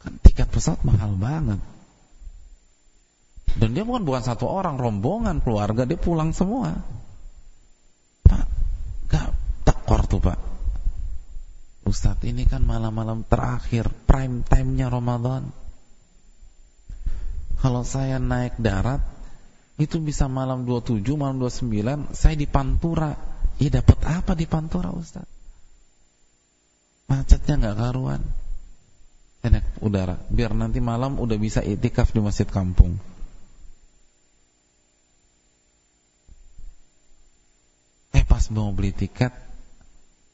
kan 0.00 0.16
tiket 0.24 0.48
pesawat 0.48 0.80
mahal 0.82 1.14
banget. 1.14 1.60
Dan 3.58 3.76
dia 3.76 3.84
bukan 3.84 4.02
bukan 4.08 4.24
satu 4.24 4.48
orang, 4.48 4.80
rombongan 4.80 5.44
keluarga 5.44 5.84
dia 5.84 6.00
pulang 6.00 6.32
semua. 6.32 6.72
Pak, 8.24 8.46
gak 9.12 9.28
tekor 9.68 10.02
tuh 10.08 10.20
pak. 10.24 10.38
Ustadz 11.82 12.24
ini 12.24 12.46
kan 12.46 12.62
malam-malam 12.62 13.26
terakhir 13.26 13.90
Prime 14.06 14.46
time-nya 14.46 14.86
Ramadan. 14.86 15.50
Kalau 17.62 17.86
saya 17.86 18.18
naik 18.18 18.58
darat 18.58 18.98
Itu 19.78 20.02
bisa 20.02 20.26
malam 20.26 20.66
27, 20.66 20.98
malam 21.14 21.38
29 21.38 22.10
Saya 22.14 22.34
di 22.34 22.46
Pantura. 22.46 23.14
Ya 23.58 23.70
dapat 23.70 23.98
apa 24.06 24.32
di 24.34 24.46
Pantura 24.46 24.94
Ustadz? 24.94 25.30
Macetnya 27.10 27.54
nggak 27.58 27.76
karuan. 27.78 28.22
Naik 29.42 29.66
udara 29.82 30.22
Biar 30.30 30.54
nanti 30.54 30.78
malam 30.78 31.18
udah 31.18 31.34
bisa 31.34 31.66
itikaf 31.66 32.14
di 32.14 32.22
masjid 32.22 32.46
kampung 32.46 32.94
Eh 38.14 38.24
pas 38.42 38.58
mau 38.58 38.74
beli 38.74 38.90
tiket 38.90 39.30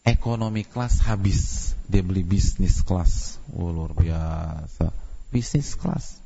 ekonomi 0.00 0.64
kelas 0.64 1.04
habis. 1.04 1.76
Dia 1.92 2.00
beli 2.00 2.24
bisnis 2.24 2.80
kelas. 2.80 3.36
Oh, 3.52 3.68
luar 3.68 3.92
biasa. 3.92 4.88
Bisnis 5.28 5.76
kelas. 5.76 6.16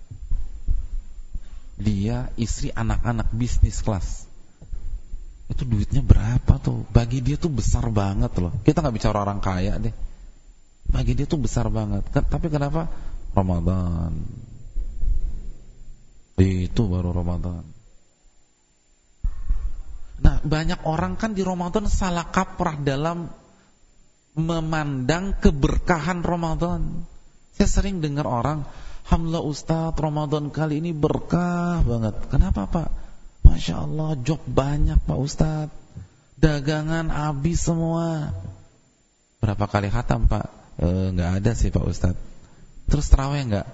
Dia 1.83 2.31
istri 2.39 2.71
anak-anak 2.71 3.35
bisnis 3.35 3.83
kelas. 3.83 4.31
Itu 5.51 5.67
duitnya 5.67 6.07
berapa 6.07 6.63
tuh? 6.63 6.87
Bagi 6.95 7.19
dia 7.19 7.35
tuh 7.35 7.51
besar 7.51 7.91
banget 7.91 8.31
loh. 8.39 8.55
Kita 8.63 8.79
nggak 8.79 9.03
bicara 9.03 9.19
orang 9.19 9.43
kaya 9.43 9.75
deh. 9.83 9.91
Bagi 10.87 11.19
dia 11.19 11.27
tuh 11.27 11.43
besar 11.43 11.67
banget. 11.67 12.07
Tapi 12.15 12.47
kenapa? 12.47 12.87
Ramadan. 13.35 14.23
Itu 16.39 16.87
baru 16.87 17.11
Ramadan 17.11 17.82
banyak 20.43 20.83
orang 20.87 21.15
kan 21.19 21.33
di 21.33 21.47
Ramadan 21.47 21.87
salah 21.87 22.29
kaprah 22.29 22.79
dalam 22.79 23.31
memandang 24.35 25.37
keberkahan 25.39 26.25
Ramadan. 26.25 27.07
Saya 27.53 27.69
sering 27.69 28.01
dengar 28.01 28.25
orang 28.25 28.65
Alhamdulillah 29.07 29.45
Ustadz 29.45 29.99
Ramadan 29.99 30.49
kali 30.49 30.79
ini 30.81 30.95
berkah 30.95 31.83
banget. 31.83 32.17
Kenapa 32.31 32.65
Pak? 32.71 32.89
Masya 33.43 33.85
Allah 33.85 34.17
job 34.23 34.41
banyak 34.47 34.97
Pak 35.05 35.19
Ustadz. 35.19 35.75
Dagangan 36.39 37.11
habis 37.13 37.61
semua. 37.61 38.33
Berapa 39.43 39.67
kali 39.67 39.91
khatam 39.91 40.31
Pak? 40.31 40.47
E, 40.79 41.13
nggak 41.13 41.31
ada 41.43 41.51
sih 41.53 41.69
Pak 41.69 41.85
Ustadz. 41.85 42.25
Terus 42.89 43.07
terawih 43.11 43.43
nggak? 43.53 43.69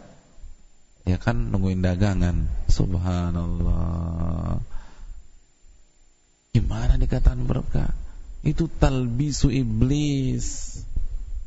Ya 1.06 1.16
kan 1.20 1.54
nungguin 1.54 1.86
dagangan. 1.86 2.48
Subhanallah 2.68 4.58
Gimana 6.54 6.96
dikatakan 6.96 7.44
berkah? 7.44 7.92
Itu 8.46 8.70
talbisu 8.70 9.50
iblis 9.50 10.78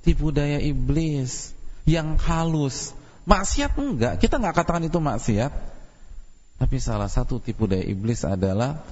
Tipu 0.04 0.30
daya 0.36 0.60
iblis 0.60 1.56
Yang 1.88 2.10
halus 2.28 2.78
Maksiat 3.26 3.74
enggak 3.80 4.20
Kita 4.20 4.38
nggak 4.42 4.56
katakan 4.60 4.86
itu 4.86 5.00
maksiat 5.00 5.72
tapi 6.62 6.78
salah 6.78 7.10
satu 7.10 7.42
tipu 7.42 7.66
daya 7.66 7.82
iblis 7.82 8.22
adalah 8.22 8.86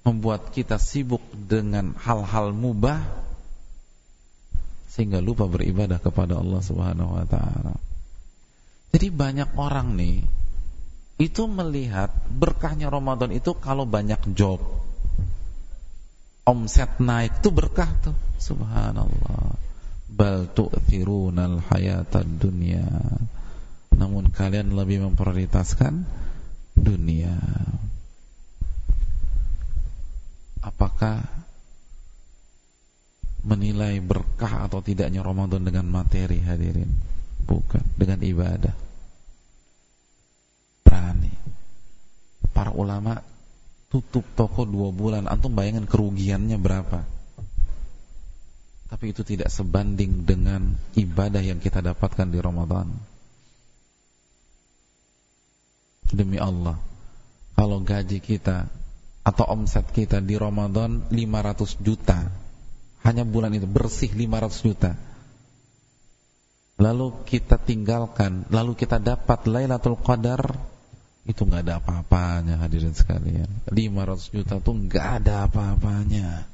membuat 0.00 0.48
kita 0.48 0.80
sibuk 0.80 1.20
dengan 1.36 1.92
hal-hal 2.00 2.56
mubah 2.56 3.04
sehingga 4.88 5.20
lupa 5.20 5.44
beribadah 5.44 6.00
kepada 6.00 6.40
Allah 6.40 6.64
Subhanahu 6.64 7.20
wa 7.20 7.28
taala. 7.28 7.76
Jadi 8.96 9.12
banyak 9.12 9.60
orang 9.60 9.92
nih 9.92 10.24
itu 11.20 11.44
melihat 11.52 12.08
berkahnya 12.32 12.88
Ramadan 12.88 13.28
itu 13.36 13.52
kalau 13.60 13.84
banyak 13.84 14.32
job. 14.32 14.64
Omset 16.42 16.98
naik 16.98 17.38
itu 17.38 17.54
berkah 17.54 17.86
tuh. 18.02 18.16
Subhanallah. 18.42 19.54
Bal 20.10 20.50
tu'thirunal 20.50 21.62
hayatad 21.70 22.26
dunya. 22.26 22.82
Namun 23.94 24.34
kalian 24.34 24.74
lebih 24.74 25.06
memprioritaskan 25.06 26.02
dunia. 26.74 27.38
Apakah 30.62 31.22
menilai 33.46 33.98
berkah 34.02 34.66
atau 34.66 34.82
tidaknya 34.82 35.22
Ramadan 35.22 35.62
dengan 35.62 35.86
materi 35.86 36.42
hadirin? 36.42 36.90
Bukan, 37.42 37.82
dengan 37.94 38.18
ibadah. 38.22 38.74
Berani. 40.82 41.34
Para 42.50 42.74
ulama 42.74 43.31
tutup 43.92 44.24
toko 44.32 44.64
dua 44.64 44.88
bulan, 44.88 45.28
antum 45.28 45.52
bayangin 45.52 45.84
kerugiannya 45.84 46.56
berapa? 46.56 47.04
Tapi 48.88 49.04
itu 49.12 49.20
tidak 49.20 49.52
sebanding 49.52 50.24
dengan 50.24 50.72
ibadah 50.96 51.44
yang 51.44 51.60
kita 51.60 51.84
dapatkan 51.84 52.28
di 52.32 52.40
Ramadan. 52.40 52.88
Demi 56.12 56.36
Allah 56.36 56.76
Kalau 57.56 57.80
gaji 57.80 58.20
kita 58.20 58.68
Atau 59.24 59.48
omset 59.48 59.88
kita 59.96 60.20
di 60.20 60.36
Ramadan 60.36 61.08
500 61.08 61.80
juta 61.80 62.28
Hanya 63.02 63.24
bulan 63.24 63.56
itu 63.56 63.64
bersih 63.64 64.12
500 64.12 64.66
juta 64.68 64.92
Lalu 66.76 67.24
kita 67.24 67.56
tinggalkan 67.56 68.44
Lalu 68.52 68.76
kita 68.76 69.00
dapat 69.00 69.48
Lailatul 69.48 69.96
Qadar 69.96 70.71
Itu 71.22 71.46
nggak 71.46 71.62
ada 71.68 71.78
apa-apanya 71.78 72.58
hadirin 72.58 72.94
sekalian 72.98 73.46
500 73.70 74.34
juta 74.34 74.58
itu 74.58 74.72
nggak 74.74 75.06
ada 75.22 75.46
apa-apanya 75.46 76.50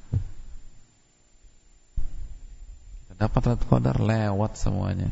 Dapat 3.18 3.50
Lailatul 3.50 3.66
Qadar 3.66 3.98
lewat 3.98 4.52
semuanya 4.54 5.10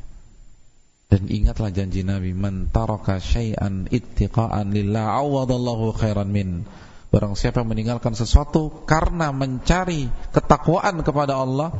dan 1.06 1.30
ingatlah 1.30 1.70
janji 1.70 2.02
Nabi, 2.02 2.34
"Man 2.34 2.66
taraka 2.74 3.22
syai'an 3.22 3.86
ittiqa'an 3.86 4.74
lillah, 4.74 5.14
awadallahu 5.22 5.94
khairan 5.94 6.34
min." 6.34 6.66
Barang 7.14 7.38
siapa 7.38 7.62
yang 7.62 7.70
meninggalkan 7.70 8.18
sesuatu 8.18 8.82
karena 8.82 9.30
mencari 9.30 10.10
ketakwaan 10.34 11.06
kepada 11.06 11.38
Allah, 11.38 11.70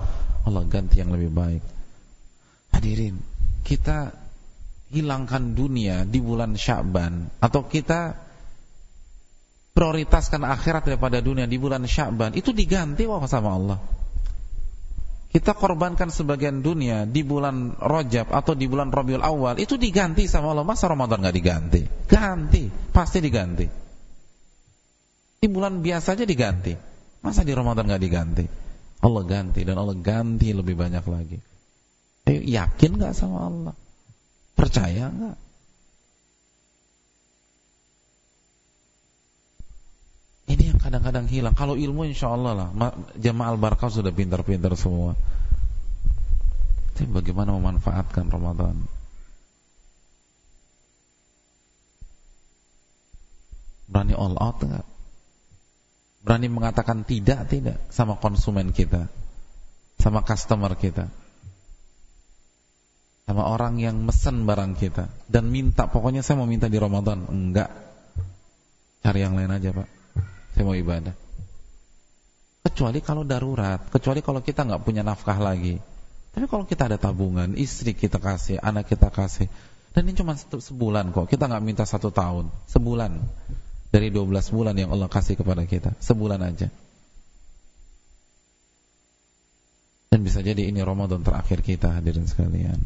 Allah 0.46 0.62
ganti 0.70 1.02
yang 1.02 1.10
lebih 1.10 1.34
baik. 1.34 1.62
Hadirin, 2.70 3.18
kita 3.66 4.14
hilangkan 4.90 5.58
dunia 5.58 6.06
di 6.06 6.22
bulan 6.22 6.54
Sya'ban 6.54 7.42
atau 7.42 7.66
kita 7.66 8.14
prioritaskan 9.76 10.40
akhirat 10.46 10.88
daripada 10.88 11.20
dunia 11.20 11.44
di 11.44 11.60
bulan 11.60 11.84
Sya'ban, 11.84 12.32
itu 12.32 12.54
diganti 12.54 13.04
wah 13.04 13.20
sama 13.28 13.50
Allah. 13.52 13.78
Kita 15.28 15.52
korbankan 15.52 16.08
sebagian 16.08 16.64
dunia 16.64 17.04
di 17.04 17.20
bulan 17.20 17.76
Rojab 17.76 18.32
atau 18.32 18.56
di 18.56 18.64
bulan 18.72 18.88
Rabiul 18.88 19.20
Awal 19.20 19.60
itu 19.60 19.76
diganti 19.76 20.24
sama 20.24 20.56
Allah. 20.56 20.64
Masa 20.64 20.88
Ramadan 20.88 21.20
nggak 21.20 21.36
diganti? 21.36 21.80
Ganti 22.08 22.72
pasti 22.88 23.20
diganti. 23.20 23.68
Di 25.36 25.46
bulan 25.52 25.84
biasa 25.84 26.16
aja 26.16 26.24
diganti. 26.24 26.72
Masa 27.20 27.44
di 27.44 27.52
Ramadan 27.52 27.84
nggak 27.84 28.00
diganti? 28.00 28.44
Allah 29.04 29.22
ganti 29.28 29.60
dan 29.60 29.76
Allah 29.76 29.92
ganti 30.00 30.56
lebih 30.56 30.72
banyak 30.72 31.04
lagi. 31.04 31.36
Ayo, 32.32 32.40
yakin 32.40 32.96
nggak 32.96 33.12
sama 33.12 33.38
Allah 33.44 33.74
percaya 34.56 35.12
nggak 35.12 35.36
Ini 40.46 40.62
yang 40.70 40.78
kadang-kadang 40.78 41.26
hilang. 41.26 41.58
Kalau 41.58 41.74
ilmu 41.74 42.06
insya 42.06 42.30
Allah 42.30 42.54
lah, 42.54 42.68
jamaah 43.18 43.58
al-barakah 43.58 43.90
sudah 43.90 44.14
pintar-pintar 44.14 44.78
semua. 44.78 45.18
Tapi 46.94 47.10
bagaimana 47.10 47.50
memanfaatkan 47.58 48.30
Ramadan? 48.30 48.86
Berani 53.90 54.14
all 54.14 54.38
out 54.38 54.62
enggak? 54.62 54.86
Berani 56.22 56.46
mengatakan 56.50 57.02
tidak 57.02 57.50
tidak 57.50 57.82
sama 57.90 58.14
konsumen 58.18 58.70
kita, 58.70 59.10
sama 59.98 60.22
customer 60.22 60.78
kita, 60.78 61.10
sama 63.26 63.42
orang 63.42 63.82
yang 63.82 63.98
mesen 64.06 64.46
barang 64.46 64.78
kita 64.78 65.10
dan 65.26 65.50
minta 65.50 65.90
pokoknya 65.90 66.22
saya 66.22 66.38
mau 66.38 66.46
minta 66.46 66.70
di 66.70 66.78
Ramadan. 66.78 67.26
Enggak. 67.26 67.74
Cari 69.02 69.18
yang 69.18 69.34
lain 69.34 69.50
aja, 69.50 69.74
Pak. 69.74 69.88
Saya 70.54 70.62
mau 70.62 70.78
ibadah. 70.78 71.14
Kecuali 72.62 73.02
kalau 73.02 73.26
darurat, 73.26 73.82
kecuali 73.90 74.22
kalau 74.22 74.42
kita 74.42 74.62
nggak 74.62 74.82
punya 74.82 75.02
nafkah 75.02 75.38
lagi. 75.42 75.78
Tapi 76.34 76.46
kalau 76.46 76.66
kita 76.66 76.86
ada 76.86 76.98
tabungan, 76.98 77.58
istri 77.58 77.98
kita 77.98 78.22
kasih, 78.22 78.62
anak 78.62 78.90
kita 78.90 79.10
kasih, 79.10 79.50
dan 79.96 80.04
ini 80.04 80.12
cuma 80.12 80.36
sebulan 80.36 81.08
kok, 81.08 81.32
kita 81.32 81.48
nggak 81.48 81.64
minta 81.64 81.88
satu 81.88 82.12
tahun, 82.12 82.52
sebulan 82.68 83.16
dari 83.88 84.12
12 84.12 84.52
bulan 84.52 84.76
yang 84.76 84.92
Allah 84.92 85.08
kasih 85.08 85.40
kepada 85.40 85.64
kita, 85.64 85.96
sebulan 85.96 86.44
aja. 86.44 86.68
Dan 90.16 90.24
bisa 90.24 90.40
jadi 90.40 90.72
ini 90.72 90.80
Ramadan 90.80 91.20
terakhir 91.20 91.60
kita 91.60 92.00
hadirin 92.00 92.24
sekalian. 92.24 92.80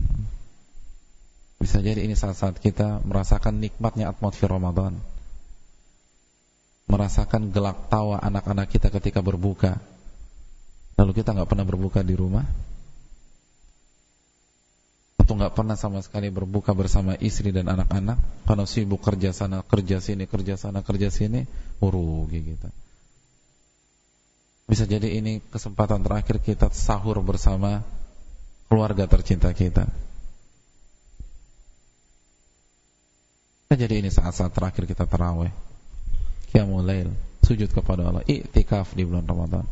Bisa 1.63 1.79
jadi 1.79 2.03
ini 2.03 2.19
saat-saat 2.19 2.59
kita 2.59 3.07
merasakan 3.07 3.63
nikmatnya 3.63 4.11
atmosfer 4.11 4.51
Ramadan. 4.51 4.99
Merasakan 6.91 7.55
gelak 7.55 7.87
tawa 7.87 8.19
anak-anak 8.19 8.67
kita 8.75 8.91
ketika 8.91 9.23
berbuka. 9.23 9.79
Lalu 10.99 11.23
kita 11.23 11.31
nggak 11.31 11.47
pernah 11.47 11.63
berbuka 11.63 12.03
di 12.03 12.19
rumah? 12.19 12.43
Atau 15.23 15.39
nggak 15.39 15.55
pernah 15.55 15.79
sama 15.79 16.03
sekali 16.03 16.35
berbuka 16.35 16.75
bersama 16.75 17.15
istri 17.15 17.55
dan 17.55 17.71
anak-anak? 17.71 18.19
Karena 18.43 18.67
sibuk 18.67 19.07
kerja 19.07 19.31
sana 19.31 19.63
kerja 19.63 20.03
sini 20.03 20.27
kerja 20.27 20.59
sana 20.59 20.83
kerja 20.83 21.15
sini 21.15 21.47
rugi 21.79 22.43
kita 22.43 22.90
bisa 24.71 24.87
jadi 24.87 25.19
ini 25.19 25.43
kesempatan 25.51 26.07
terakhir 26.07 26.39
kita 26.39 26.71
sahur 26.71 27.19
bersama 27.27 27.83
keluarga 28.71 29.11
tercinta 29.11 29.51
kita 29.51 29.91
bisa 33.67 33.75
jadi 33.75 33.99
ini 33.99 34.15
saat-saat 34.15 34.55
terakhir 34.55 34.87
kita 34.87 35.11
terawih 35.11 35.51
qiyamul 36.51 36.83
lail, 36.83 37.15
sujud 37.47 37.71
kepada 37.71 38.11
Allah, 38.11 38.27
iktikaf 38.27 38.99
di 38.99 39.07
bulan 39.07 39.25
Ramadan. 39.25 39.65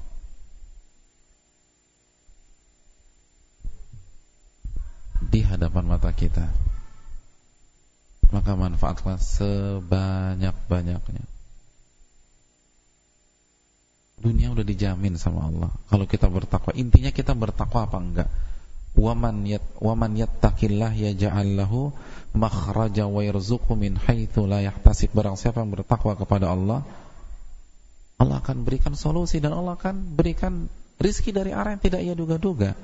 Di 5.28 5.44
hadapan 5.44 5.84
mata 5.84 6.08
kita. 6.14 6.46
Maka 8.30 8.54
manfaatkan 8.54 9.18
sebanyak-banyaknya. 9.18 11.37
Dunia 14.18 14.50
udah 14.50 14.66
dijamin 14.66 15.14
sama 15.16 15.46
Allah. 15.46 15.70
Kalau 15.88 16.04
kita 16.04 16.26
bertakwa, 16.26 16.74
intinya 16.74 17.10
kita 17.14 17.32
bertakwa 17.32 17.86
apa 17.86 17.98
enggak? 17.98 18.28
Waman 18.98 19.46
yat 19.46 19.62
waman 19.78 20.18
yattaqillah 20.18 20.90
yaj'al 20.90 21.54
lahu 21.54 21.94
makhraja 22.34 23.06
wa 23.06 23.22
yarzuqhu 23.22 23.78
min 23.78 23.94
haitsu 23.94 24.50
la 24.50 24.58
yahtasib. 24.58 25.14
Barang 25.14 25.38
siapa 25.38 25.62
yang 25.62 25.70
bertakwa 25.70 26.18
kepada 26.18 26.50
Allah, 26.50 26.82
Allah 28.18 28.36
akan 28.42 28.66
berikan 28.66 28.98
solusi 28.98 29.38
dan 29.38 29.54
Allah 29.54 29.78
akan 29.78 30.18
berikan 30.18 30.66
rizki 30.98 31.30
dari 31.30 31.54
arah 31.54 31.78
yang 31.78 31.82
tidak 31.82 32.02
ia 32.02 32.14
duga-duga. 32.18 32.74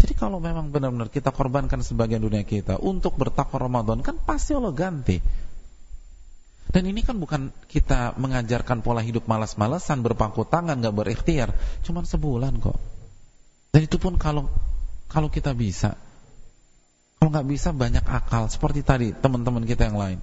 Jadi 0.00 0.14
kalau 0.16 0.40
memang 0.40 0.72
benar-benar 0.72 1.12
kita 1.12 1.30
korbankan 1.30 1.84
sebagian 1.84 2.24
dunia 2.24 2.42
kita 2.42 2.80
untuk 2.80 3.14
bertakwa 3.20 3.68
Ramadan, 3.68 4.00
kan 4.00 4.16
pasti 4.18 4.56
Allah 4.56 4.72
ganti. 4.72 5.20
Dan 6.72 6.88
ini 6.88 7.04
kan 7.04 7.20
bukan 7.20 7.52
kita 7.68 8.16
mengajarkan 8.16 8.80
pola 8.80 9.04
hidup 9.04 9.28
malas-malasan, 9.28 10.00
berpangku 10.00 10.48
tangan, 10.48 10.80
gak 10.80 10.96
berikhtiar. 10.96 11.52
Cuman 11.84 12.08
sebulan 12.08 12.56
kok. 12.64 12.80
Dan 13.76 13.84
itu 13.84 14.00
pun 14.00 14.16
kalau 14.16 14.48
kalau 15.12 15.28
kita 15.28 15.52
bisa. 15.52 16.00
Kalau 17.20 17.28
nggak 17.28 17.48
bisa 17.48 17.70
banyak 17.76 18.02
akal. 18.02 18.48
Seperti 18.48 18.80
tadi 18.80 19.12
teman-teman 19.12 19.68
kita 19.68 19.86
yang 19.86 20.00
lain. 20.00 20.18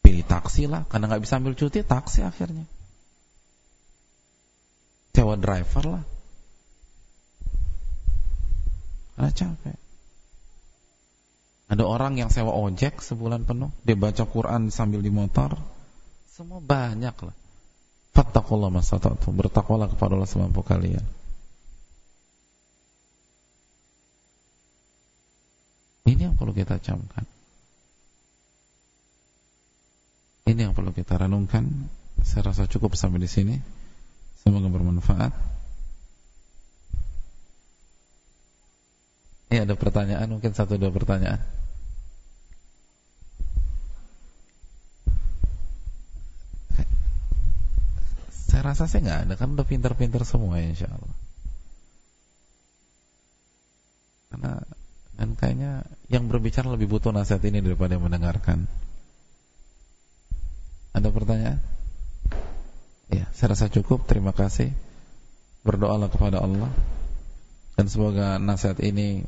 Pilih 0.00 0.24
taksi 0.24 0.70
lah, 0.70 0.86
karena 0.86 1.10
nggak 1.10 1.22
bisa 1.26 1.36
ambil 1.42 1.58
cuti, 1.58 1.82
taksi 1.82 2.22
akhirnya. 2.22 2.64
Sewa 5.18 5.34
driver 5.34 5.98
lah. 5.98 6.04
Karena 9.18 9.30
capek. 9.34 9.87
Ada 11.68 11.84
orang 11.84 12.16
yang 12.16 12.32
sewa 12.32 12.56
ojek 12.56 13.04
sebulan 13.04 13.44
penuh, 13.44 13.68
dia 13.84 13.92
baca 13.92 14.24
Quran 14.24 14.72
sambil 14.72 15.04
di 15.04 15.12
motor. 15.12 15.60
Semua 16.32 16.64
banyak 16.64 17.12
lah. 17.12 17.36
Fattakullah 18.16 18.72
masatatu. 18.72 19.28
Bertakwalah 19.36 19.92
kepada 19.92 20.16
Allah 20.16 20.30
semampu 20.30 20.64
kalian. 20.64 21.04
Ini 26.08 26.32
yang 26.32 26.34
perlu 26.40 26.56
kita 26.56 26.80
camkan. 26.80 27.28
Ini 30.48 30.60
yang 30.64 30.72
perlu 30.72 30.96
kita 30.96 31.20
renungkan. 31.20 31.68
Saya 32.24 32.48
rasa 32.48 32.64
cukup 32.64 32.96
sampai 32.96 33.20
di 33.20 33.28
sini. 33.28 33.60
Semoga 34.40 34.72
bermanfaat. 34.72 35.57
Ini 39.48 39.64
ada 39.64 39.74
pertanyaan, 39.80 40.28
mungkin 40.28 40.52
satu 40.52 40.76
dua 40.76 40.92
pertanyaan. 40.92 41.40
Saya 48.48 48.62
rasa 48.64 48.84
saya 48.84 49.00
nggak 49.04 49.20
ada, 49.24 49.34
kan 49.40 49.56
udah 49.56 49.64
pinter-pinter 49.64 50.20
semua 50.28 50.60
insya 50.60 50.92
Allah. 50.92 51.16
Karena 54.28 54.52
dan 55.18 55.34
kayaknya 55.34 55.82
yang 56.12 56.28
berbicara 56.28 56.68
lebih 56.68 56.86
butuh 56.92 57.10
nasihat 57.10 57.40
ini 57.48 57.64
daripada 57.64 57.96
yang 57.96 58.04
mendengarkan. 58.04 58.68
Ada 60.92 61.08
pertanyaan? 61.08 61.60
Ya, 63.08 63.24
saya 63.32 63.56
rasa 63.56 63.72
cukup. 63.72 64.04
Terima 64.04 64.36
kasih. 64.36 64.76
Berdoalah 65.64 66.12
kepada 66.12 66.44
Allah 66.44 66.70
dan 67.78 67.86
semoga 67.86 68.42
nasihat 68.42 68.82
ini 68.82 69.22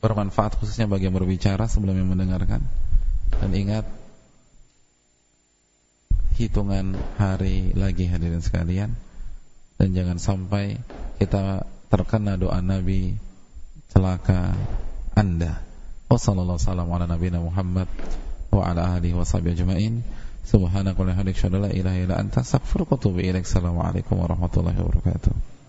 bermanfaat 0.00 0.56
khususnya 0.56 0.88
bagi 0.88 1.06
yang 1.08 1.16
berbicara 1.16 1.68
sebelum 1.68 1.96
yang 1.96 2.08
mendengarkan. 2.08 2.64
Dan 3.40 3.50
ingat 3.52 3.84
hitungan 6.40 6.96
hari 7.20 7.76
lagi 7.76 8.08
hadirin 8.08 8.40
sekalian 8.40 8.96
dan 9.76 9.88
jangan 9.92 10.16
sampai 10.16 10.80
kita 11.20 11.68
terkena 11.92 12.40
doa 12.40 12.60
Nabi 12.64 13.20
celaka 13.92 14.56
Anda. 15.12 15.60
Wassalamualaikum 16.10 16.90
warahmatullahi 16.90 17.38
Muhammad 17.44 17.88
wa 18.50 18.62
ala 18.66 18.98
alihi 18.98 19.14
washabihi 19.14 19.62
ajmain. 19.62 20.02
Subhanakallahumma 20.40 21.22
wa 21.22 21.30
bihamdika 21.30 21.46
la 21.60 21.70
ilaha 21.70 21.98
illa 22.00 22.16
anta 22.18 22.42
astaghfiruka 22.42 22.96
wa 22.96 22.98
atubu 22.98 23.18
ilaik. 23.22 23.46
Assalamualaikum 23.46 24.18
warahmatullahi 24.18 24.80
wabarakatuh. 24.80 25.59